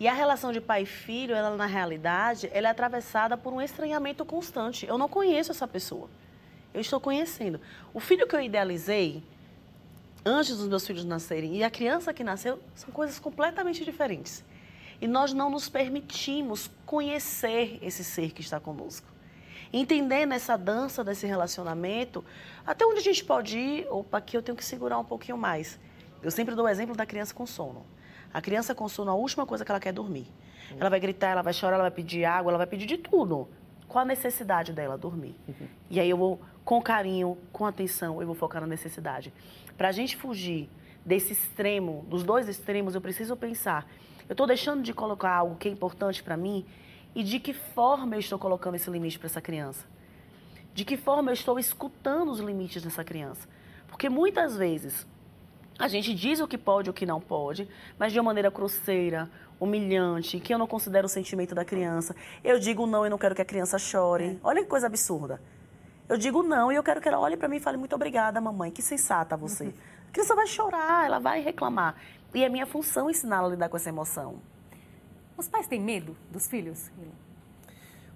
E 0.00 0.06
a 0.06 0.12
relação 0.12 0.52
de 0.52 0.60
pai 0.60 0.82
e 0.82 0.86
filho, 0.86 1.34
ela 1.34 1.56
na 1.56 1.66
realidade, 1.66 2.48
ela 2.52 2.68
é 2.68 2.70
atravessada 2.70 3.36
por 3.36 3.52
um 3.52 3.60
estranhamento 3.60 4.24
constante. 4.24 4.86
Eu 4.86 4.96
não 4.96 5.08
conheço 5.08 5.50
essa 5.50 5.66
pessoa. 5.66 6.08
Eu 6.72 6.80
estou 6.80 7.00
conhecendo. 7.00 7.60
O 7.92 7.98
filho 7.98 8.26
que 8.26 8.36
eu 8.36 8.40
idealizei 8.40 9.22
antes 10.24 10.56
dos 10.56 10.68
meus 10.68 10.86
filhos 10.86 11.04
nascerem 11.04 11.56
e 11.56 11.64
a 11.64 11.70
criança 11.70 12.14
que 12.14 12.22
nasceu 12.22 12.60
são 12.74 12.90
coisas 12.90 13.18
completamente 13.18 13.84
diferentes. 13.84 14.44
E 15.00 15.06
nós 15.06 15.32
não 15.32 15.50
nos 15.50 15.68
permitimos 15.68 16.70
conhecer 16.86 17.78
esse 17.82 18.04
ser 18.04 18.32
que 18.32 18.40
está 18.40 18.60
conosco. 18.60 19.06
Entender 19.72 20.24
nessa 20.26 20.56
dança 20.56 21.04
desse 21.04 21.26
relacionamento 21.26 22.24
até 22.66 22.84
onde 22.84 23.00
a 23.00 23.02
gente 23.02 23.24
pode 23.24 23.58
ir, 23.58 23.86
opa, 23.90 24.18
aqui 24.18 24.36
eu 24.36 24.42
tenho 24.42 24.56
que 24.56 24.64
segurar 24.64 24.98
um 24.98 25.04
pouquinho 25.04 25.36
mais. 25.36 25.78
Eu 26.22 26.30
sempre 26.30 26.54
dou 26.54 26.64
o 26.64 26.68
exemplo 26.68 26.96
da 26.96 27.04
criança 27.04 27.34
com 27.34 27.46
sono. 27.46 27.84
A 28.32 28.40
criança 28.40 28.74
com 28.74 28.88
sono, 28.88 29.10
a 29.10 29.14
última 29.14 29.46
coisa 29.46 29.64
que 29.64 29.70
ela 29.70 29.80
quer 29.80 29.90
é 29.90 29.92
dormir. 29.92 30.26
Ela 30.78 30.90
vai 30.90 31.00
gritar, 31.00 31.28
ela 31.28 31.42
vai 31.42 31.52
chorar, 31.52 31.74
ela 31.74 31.84
vai 31.84 31.90
pedir 31.90 32.24
água, 32.24 32.50
ela 32.50 32.58
vai 32.58 32.66
pedir 32.66 32.86
de 32.86 32.98
tudo. 32.98 33.48
Qual 33.86 34.02
a 34.02 34.06
necessidade 34.06 34.72
dela? 34.72 34.98
Dormir. 34.98 35.34
Uhum. 35.46 35.66
E 35.88 35.98
aí 35.98 36.10
eu 36.10 36.16
vou, 36.16 36.40
com 36.64 36.80
carinho, 36.82 37.38
com 37.52 37.64
atenção, 37.64 38.20
eu 38.20 38.26
vou 38.26 38.36
focar 38.36 38.60
na 38.60 38.66
necessidade. 38.66 39.32
Para 39.76 39.88
a 39.88 39.92
gente 39.92 40.16
fugir 40.16 40.68
desse 41.06 41.32
extremo, 41.32 42.04
dos 42.08 42.22
dois 42.22 42.48
extremos, 42.48 42.94
eu 42.94 43.00
preciso 43.00 43.34
pensar: 43.34 43.86
eu 44.28 44.34
estou 44.34 44.46
deixando 44.46 44.82
de 44.82 44.92
colocar 44.92 45.32
algo 45.32 45.56
que 45.56 45.68
é 45.68 45.70
importante 45.70 46.22
para 46.22 46.36
mim 46.36 46.66
e 47.14 47.22
de 47.22 47.38
que 47.40 47.52
forma 47.52 48.16
eu 48.16 48.20
estou 48.20 48.38
colocando 48.38 48.74
esse 48.74 48.90
limite 48.90 49.18
para 49.18 49.26
essa 49.26 49.40
criança? 49.40 49.86
De 50.74 50.84
que 50.84 50.96
forma 50.96 51.30
eu 51.30 51.34
estou 51.34 51.58
escutando 51.58 52.30
os 52.30 52.38
limites 52.38 52.82
dessa 52.82 53.02
criança? 53.02 53.48
Porque 53.88 54.08
muitas 54.08 54.56
vezes 54.56 55.06
a 55.78 55.88
gente 55.88 56.14
diz 56.14 56.40
o 56.40 56.48
que 56.48 56.58
pode 56.58 56.88
e 56.88 56.90
o 56.90 56.94
que 56.94 57.06
não 57.06 57.20
pode, 57.20 57.68
mas 57.98 58.12
de 58.12 58.18
uma 58.18 58.26
maneira 58.26 58.50
grosseira, 58.50 59.30
humilhante, 59.60 60.40
que 60.40 60.52
eu 60.52 60.58
não 60.58 60.66
considero 60.66 61.06
o 61.06 61.08
sentimento 61.08 61.54
da 61.54 61.64
criança. 61.64 62.14
Eu 62.44 62.58
digo 62.58 62.86
não 62.86 63.06
e 63.06 63.10
não 63.10 63.18
quero 63.18 63.34
que 63.34 63.42
a 63.42 63.44
criança 63.44 63.78
chore. 63.78 64.24
É. 64.24 64.36
Olha 64.42 64.62
que 64.62 64.68
coisa 64.68 64.86
absurda. 64.86 65.40
Eu 66.08 66.16
digo 66.16 66.42
não 66.42 66.72
e 66.72 66.76
eu 66.76 66.82
quero 66.82 67.00
que 67.00 67.08
ela 67.08 67.18
olhe 67.18 67.36
para 67.36 67.48
mim 67.48 67.56
e 67.56 67.60
fale 67.60 67.76
muito 67.76 67.94
obrigada, 67.94 68.40
mamãe, 68.40 68.70
que 68.70 68.82
sensata 68.82 69.36
você. 69.36 69.64
Uhum. 69.64 69.72
A 70.08 70.12
criança 70.12 70.34
vai 70.34 70.46
chorar, 70.46 71.06
ela 71.06 71.18
vai 71.18 71.40
reclamar. 71.40 71.96
E 72.34 72.44
é 72.44 72.48
minha 72.48 72.66
função 72.66 73.10
ensiná-la 73.10 73.46
a 73.46 73.50
lidar 73.50 73.68
com 73.68 73.76
essa 73.76 73.88
emoção. 73.88 74.40
Os 75.38 75.46
pais 75.46 75.68
têm 75.68 75.80
medo 75.80 76.16
dos 76.32 76.48
filhos? 76.48 76.90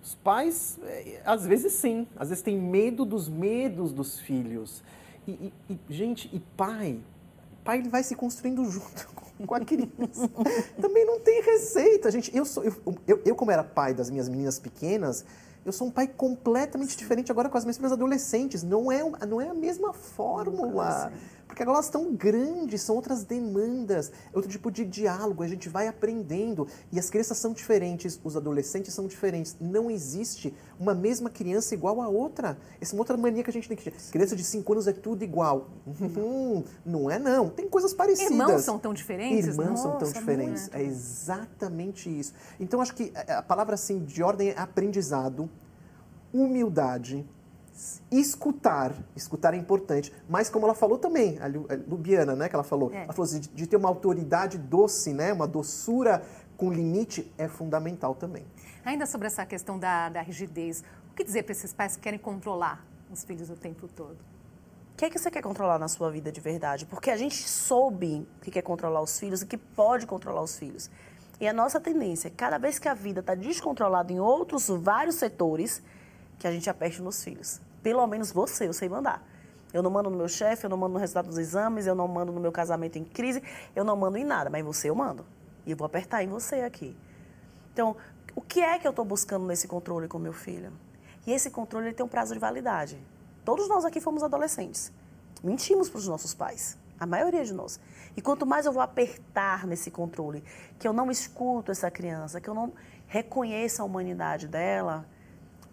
Os 0.03 0.17
pais, 0.17 0.77
eh, 0.83 1.23
às 1.25 1.47
vezes 1.47 1.73
sim. 1.75 2.07
Às 2.17 2.31
vezes 2.31 2.43
têm 2.43 2.59
medo 2.59 3.05
dos 3.05 3.29
medos 3.29 3.93
dos 3.93 4.19
filhos. 4.19 4.83
E, 5.27 5.53
e, 5.71 5.79
e 5.89 5.95
gente, 5.95 6.29
e 6.33 6.41
pai, 6.41 6.99
pai 7.63 7.79
ele 7.79 7.89
vai 7.89 8.03
se 8.03 8.17
construindo 8.17 8.65
junto 8.69 9.09
com 9.47 9.55
a 9.55 9.61
criança. 9.61 10.29
Também 10.81 11.07
não 11.07 11.21
tem 11.21 11.41
receita, 11.43 12.11
gente. 12.11 12.37
Eu, 12.37 12.45
sou, 12.45 12.65
eu, 12.65 12.75
eu, 13.07 13.23
eu, 13.25 13.35
como 13.37 13.53
era 13.53 13.63
pai 13.63 13.95
das 13.95 14.11
minhas 14.11 14.29
meninas 14.29 14.59
pequenas, 14.59 15.25
eu 15.65 15.71
sou 15.71 15.87
um 15.87 15.91
pai 15.93 16.09
completamente 16.09 16.97
diferente 16.97 17.31
agora 17.31 17.49
com 17.49 17.57
as 17.57 17.65
minhas 17.65 17.77
filhas 17.77 17.93
adolescentes. 17.93 18.65
Não 18.65 18.91
é, 18.91 19.01
não 19.29 19.41
é 19.41 19.49
a 19.49 19.55
mesma 19.55 19.93
fórmula. 19.93 21.13
Porque 21.53 21.63
agora 21.63 21.77
elas 21.77 21.85
estão 21.85 22.15
grandes, 22.15 22.81
são 22.81 22.97
outras 22.97 23.25
demandas, 23.25 24.11
é 24.33 24.35
outro 24.35 24.51
tipo 24.51 24.71
de 24.71 24.87
diálogo, 24.87 25.43
a 25.43 25.47
gente 25.47 25.69
vai 25.69 25.87
aprendendo. 25.87 26.67
E 26.91 26.99
as 26.99 27.11
crianças 27.11 27.37
são 27.37 27.53
diferentes, 27.53 28.19
os 28.25 28.39
adolescentes 28.39 28.95
são 28.95 29.07
diferentes. 29.07 29.55
Não 29.61 29.91
existe 29.91 30.55
uma 30.81 30.95
mesma 30.95 31.29
criança 31.29 31.75
igual 31.75 32.01
a 32.01 32.09
outra. 32.09 32.57
Essa 32.81 32.95
é 32.95 32.97
uma 32.97 33.03
outra 33.03 33.19
mania 33.19 33.45
que 33.45 33.51
a 33.51 33.53
gente 33.53 33.69
tem 33.69 33.77
que 33.77 33.85
ter. 33.85 33.93
Criança 34.11 34.35
de 34.35 34.43
5 34.43 34.73
anos 34.73 34.87
é 34.87 34.95
tudo 34.95 35.25
igual. 35.25 35.69
Hum, 35.87 36.65
não 36.87 37.11
é 37.11 37.19
não. 37.19 37.51
Tem 37.51 37.69
coisas 37.69 37.93
parecidas. 37.93 38.33
Irmãos 38.33 38.63
são 38.63 38.79
tão 38.79 38.95
diferentes? 38.95 39.47
Irmãos 39.49 39.69
Nossa, 39.69 39.83
são 39.83 39.99
tão 39.99 40.11
diferentes. 40.11 40.63
Muito. 40.63 40.77
É 40.77 40.83
exatamente 40.85 42.09
isso. 42.09 42.33
Então 42.59 42.81
acho 42.81 42.95
que 42.95 43.13
a 43.29 43.43
palavra 43.43 43.75
assim 43.75 44.03
de 44.03 44.23
ordem 44.23 44.49
é 44.49 44.59
aprendizado, 44.59 45.51
humildade, 46.33 47.27
escutar, 48.11 48.95
escutar 49.17 49.55
é 49.55 49.57
importante, 49.57 50.13
mas 50.29 50.51
como 50.51 50.67
ela 50.67 50.75
falou 50.75 50.99
também, 50.99 51.39
a 51.41 51.47
Lubiana, 51.89 52.37
né, 52.37 52.49
que 52.49 52.55
ela 52.55 52.65
falou, 52.65 52.93
é. 52.93 53.05
ela 53.05 53.13
falou 53.13 53.25
assim, 53.25 53.41
de, 53.41 53.49
de, 53.49 53.67
ter 53.67 53.77
uma 53.77 53.89
autoridade 53.89 54.59
doce, 54.59 55.13
né, 55.13 55.33
uma 55.33 55.47
doçura 55.47 56.23
com 56.57 56.71
limite 56.71 57.33
é 57.39 57.49
fundamental 57.49 58.15
também. 58.15 58.45
Ainda 58.85 59.07
sobre 59.07 59.27
essa 59.27 59.45
questão 59.47 59.79
da, 59.79 60.09
da 60.09 60.21
rigidez, 60.21 60.85
o 61.11 61.15
que 61.15 61.25
dizer 61.25 61.43
para 61.43 61.53
esses 61.53 61.73
pais 61.73 61.97
que 61.97 62.03
querem 62.03 62.19
controlar 62.19 62.85
os 63.11 63.25
filhos 63.25 63.51
o 63.51 63.57
tempo 63.57 63.89
todo? 63.89 64.19
O 64.93 64.97
que 64.97 65.07
é 65.07 65.11
que 65.11 65.19
você 65.19 65.31
quer 65.31 65.43
controlar 65.43 65.79
na 65.79 65.89
sua 65.89 66.11
vida 66.11 66.31
de 66.31 66.41
verdade? 66.41 66.87
Porque 66.87 67.11
a 67.11 67.17
gente 67.17 67.49
soube 67.49 68.29
que 68.43 68.51
quer 68.51 68.63
controlar 68.63 69.01
os 69.01 69.19
filhos 69.19 69.43
e 69.43 69.47
que 69.47 69.57
pode 69.57 70.07
controlar 70.07 70.43
os 70.43 70.57
filhos. 70.59 70.91
E 71.41 71.49
a 71.49 71.53
nossa 71.53 71.81
tendência, 71.81 72.31
cada 72.31 72.59
vez 72.59 72.79
que 72.79 72.87
a 72.87 72.95
vida 72.95 73.21
está 73.21 73.35
descontrolada 73.35 74.13
em 74.13 74.21
outros 74.21 74.69
vários 74.69 75.17
setores, 75.17 75.83
que 76.43 76.49
a 76.49 76.51
gente 76.51 76.69
aperte 76.69 77.01
nos 77.01 77.23
filhos. 77.23 77.61
Pelo 77.85 78.05
menos 78.05 78.33
você, 78.33 78.67
eu 78.67 78.73
sei 78.73 78.89
mandar. 78.89 79.25
Eu 79.73 79.81
não 79.81 79.93
mando 79.93 80.11
no 80.11 80.17
meu 80.17 80.29
chefe, 80.29 80.67
eu 80.67 80.71
não 80.71 80.77
mando 80.77 80.95
no 80.95 80.99
resultado 80.99 81.29
dos 81.29 81.39
exames, 81.39 81.87
eu 81.87 81.95
não 81.95 82.09
mando 82.09 82.33
no 82.33 82.41
meu 82.41 82.51
casamento 82.51 82.99
em 82.99 83.05
crise, 83.05 83.41
eu 83.77 83.85
não 83.85 83.97
mando 83.97 84.19
em 84.19 84.25
nada, 84.25 84.51
mas 84.51 84.65
você 84.65 84.91
eu 84.91 84.95
mando. 84.95 85.25
E 85.65 85.71
eu 85.71 85.77
vou 85.77 85.87
apertar 85.87 86.21
em 86.25 86.27
você 86.27 86.63
aqui. 86.63 86.97
Então, 87.73 87.97
o 88.35 88.41
que 88.41 88.61
é 88.61 88.77
que 88.77 88.89
eu 88.89 88.91
estou 88.91 89.05
buscando 89.05 89.47
nesse 89.47 89.69
controle 89.69 90.09
com 90.09 90.19
meu 90.19 90.33
filho? 90.33 90.73
E 91.25 91.33
esse 91.33 91.49
controle 91.49 91.87
ele 91.87 91.95
tem 91.95 92.05
um 92.05 92.09
prazo 92.09 92.35
de 92.35 92.41
validade. 92.41 92.99
Todos 93.45 93.69
nós 93.69 93.85
aqui 93.85 94.01
fomos 94.01 94.25
adolescentes. 94.25 94.93
Mentimos 95.45 95.89
para 95.89 95.99
os 95.99 96.09
nossos 96.09 96.35
pais. 96.35 96.77
A 96.99 97.07
maioria 97.07 97.45
de 97.45 97.55
nós. 97.55 97.79
E 98.17 98.21
quanto 98.21 98.45
mais 98.45 98.67
eu 98.67 98.73
vou 98.73 98.83
apertar 98.83 99.65
nesse 99.65 99.93
controle, 99.93 100.43
que 100.77 100.89
eu 100.89 100.93
não 100.93 101.09
escuto 101.09 101.71
essa 101.71 101.89
criança, 101.89 102.41
que 102.41 102.51
eu 102.51 102.55
não 102.55 102.73
reconheço 103.07 103.81
a 103.81 103.85
humanidade 103.85 104.49
dela, 104.49 105.07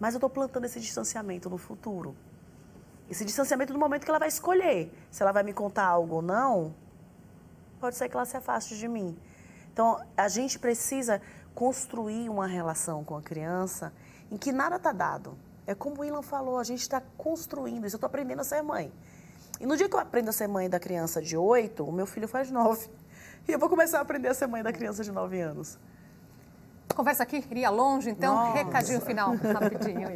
mas 0.00 0.14
eu 0.14 0.16
estou 0.18 0.30
plantando 0.30 0.64
esse 0.64 0.80
distanciamento 0.80 1.50
no 1.50 1.58
futuro. 1.58 2.16
Esse 3.10 3.24
distanciamento 3.24 3.72
no 3.72 3.78
momento 3.78 4.04
que 4.04 4.10
ela 4.10 4.18
vai 4.18 4.28
escolher 4.28 4.90
se 5.10 5.22
ela 5.22 5.30
vai 5.30 5.42
me 5.42 5.52
contar 5.52 5.84
algo 5.84 6.16
ou 6.16 6.22
não, 6.22 6.74
pode 7.78 7.96
ser 7.96 8.08
que 8.08 8.16
ela 8.16 8.24
se 8.24 8.36
afaste 8.36 8.78
de 8.78 8.88
mim. 8.88 9.16
Então, 9.72 10.02
a 10.16 10.26
gente 10.28 10.58
precisa 10.58 11.20
construir 11.54 12.28
uma 12.30 12.46
relação 12.46 13.04
com 13.04 13.16
a 13.16 13.22
criança 13.22 13.92
em 14.30 14.36
que 14.36 14.52
nada 14.52 14.76
está 14.76 14.92
dado. 14.92 15.36
É 15.66 15.74
como 15.74 16.00
o 16.00 16.04
Ilan 16.04 16.22
falou, 16.22 16.58
a 16.58 16.64
gente 16.64 16.80
está 16.80 17.02
construindo 17.18 17.86
isso. 17.86 17.96
Eu 17.96 17.98
estou 17.98 18.06
aprendendo 18.06 18.40
a 18.40 18.44
ser 18.44 18.62
mãe. 18.62 18.92
E 19.60 19.66
no 19.66 19.76
dia 19.76 19.88
que 19.88 19.94
eu 19.94 20.00
aprendo 20.00 20.30
a 20.30 20.32
ser 20.32 20.46
mãe 20.46 20.70
da 20.70 20.80
criança 20.80 21.20
de 21.20 21.36
8, 21.36 21.84
o 21.84 21.92
meu 21.92 22.06
filho 22.06 22.26
faz 22.26 22.50
9. 22.50 22.88
E 23.46 23.52
eu 23.52 23.58
vou 23.58 23.68
começar 23.68 23.98
a 23.98 24.00
aprender 24.02 24.28
a 24.28 24.34
ser 24.34 24.46
mãe 24.46 24.62
da 24.62 24.72
criança 24.72 25.02
de 25.04 25.12
9 25.12 25.40
anos. 25.40 25.78
A 26.90 26.94
conversa 26.94 27.22
aqui 27.22 27.42
iria 27.48 27.70
longe, 27.70 28.10
então, 28.10 28.34
Nossa. 28.34 28.58
recadinho 28.58 29.00
final, 29.00 29.36
rapidinho. 29.36 30.08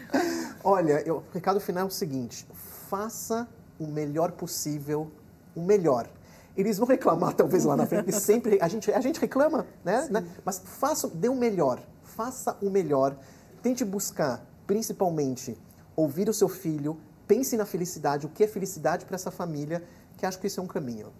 Olha, 0.64 1.04
o 1.12 1.22
recado 1.32 1.60
final 1.60 1.84
é 1.84 1.86
o 1.86 1.90
seguinte: 1.90 2.48
faça 2.88 3.46
o 3.78 3.86
melhor 3.86 4.32
possível, 4.32 5.12
o 5.54 5.60
melhor. 5.60 6.08
Eles 6.56 6.78
vão 6.78 6.88
reclamar 6.88 7.34
talvez 7.34 7.66
lá 7.66 7.76
na 7.76 7.86
frente, 7.86 8.10
sempre 8.12 8.58
a 8.62 8.66
gente, 8.66 8.90
a 8.90 9.00
gente 9.00 9.20
reclama, 9.20 9.66
né? 9.84 10.08
né? 10.10 10.26
Mas 10.42 10.58
faça, 10.58 11.06
dê 11.06 11.28
o 11.28 11.34
melhor, 11.34 11.82
faça 12.02 12.56
o 12.62 12.70
melhor. 12.70 13.14
Tente 13.62 13.84
buscar, 13.84 14.42
principalmente, 14.66 15.58
ouvir 15.94 16.30
o 16.30 16.32
seu 16.32 16.48
filho, 16.48 16.98
pense 17.28 17.58
na 17.58 17.66
felicidade, 17.66 18.24
o 18.24 18.30
que 18.30 18.42
é 18.42 18.48
felicidade 18.48 19.04
para 19.04 19.16
essa 19.16 19.30
família, 19.30 19.84
que 20.16 20.24
acho 20.24 20.38
que 20.38 20.46
isso 20.46 20.60
é 20.60 20.62
um 20.62 20.66
caminho. 20.66 21.12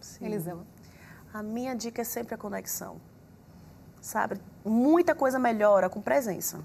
Sim. 0.00 0.24
Elisama. 0.24 0.66
A 1.34 1.42
minha 1.42 1.74
dica 1.74 2.00
é 2.00 2.04
sempre 2.04 2.34
a 2.34 2.38
conexão. 2.38 2.98
Sabe? 4.08 4.40
Muita 4.64 5.14
coisa 5.14 5.38
melhora 5.38 5.90
com 5.90 6.00
presença, 6.00 6.60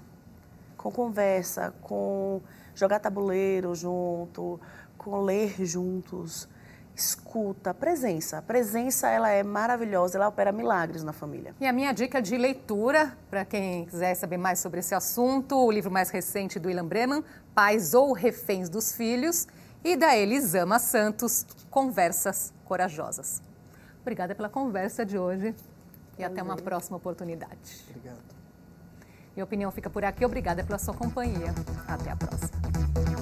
com 0.78 0.90
conversa, 0.90 1.74
com 1.82 2.40
jogar 2.74 3.00
tabuleiro 3.00 3.74
junto, 3.74 4.58
com 4.96 5.20
ler 5.20 5.54
juntos, 5.62 6.48
escuta, 6.96 7.74
presença. 7.74 8.38
A 8.38 8.42
presença 8.42 9.10
ela 9.10 9.28
é 9.28 9.42
maravilhosa, 9.42 10.16
ela 10.16 10.28
opera 10.28 10.52
milagres 10.52 11.04
na 11.04 11.12
família. 11.12 11.54
E 11.60 11.66
a 11.66 11.72
minha 11.74 11.92
dica 11.92 12.22
de 12.22 12.34
leitura, 12.38 13.14
para 13.28 13.44
quem 13.44 13.84
quiser 13.84 14.14
saber 14.14 14.38
mais 14.38 14.58
sobre 14.58 14.80
esse 14.80 14.94
assunto, 14.94 15.54
o 15.54 15.70
livro 15.70 15.90
mais 15.90 16.08
recente 16.08 16.58
do 16.58 16.68
William 16.68 16.86
Breman, 16.86 17.22
Pais 17.54 17.92
ou 17.92 18.14
Reféns 18.14 18.70
dos 18.70 18.94
Filhos, 18.94 19.46
e 19.84 19.96
da 19.96 20.16
Elisama 20.16 20.78
Santos, 20.78 21.44
Conversas 21.70 22.54
Corajosas. 22.64 23.42
Obrigada 24.00 24.34
pela 24.34 24.48
conversa 24.48 25.04
de 25.04 25.18
hoje 25.18 25.54
e 26.18 26.24
até 26.24 26.42
uma 26.42 26.56
próxima 26.56 26.96
oportunidade. 26.96 27.84
Obrigado. 27.88 28.44
Minha 29.34 29.44
opinião 29.44 29.70
fica 29.70 29.90
por 29.90 30.04
aqui. 30.04 30.24
Obrigada 30.24 30.62
pela 30.64 30.78
sua 30.78 30.94
companhia. 30.94 31.52
Até 31.88 32.10
a 32.10 32.16
próxima. 32.16 33.13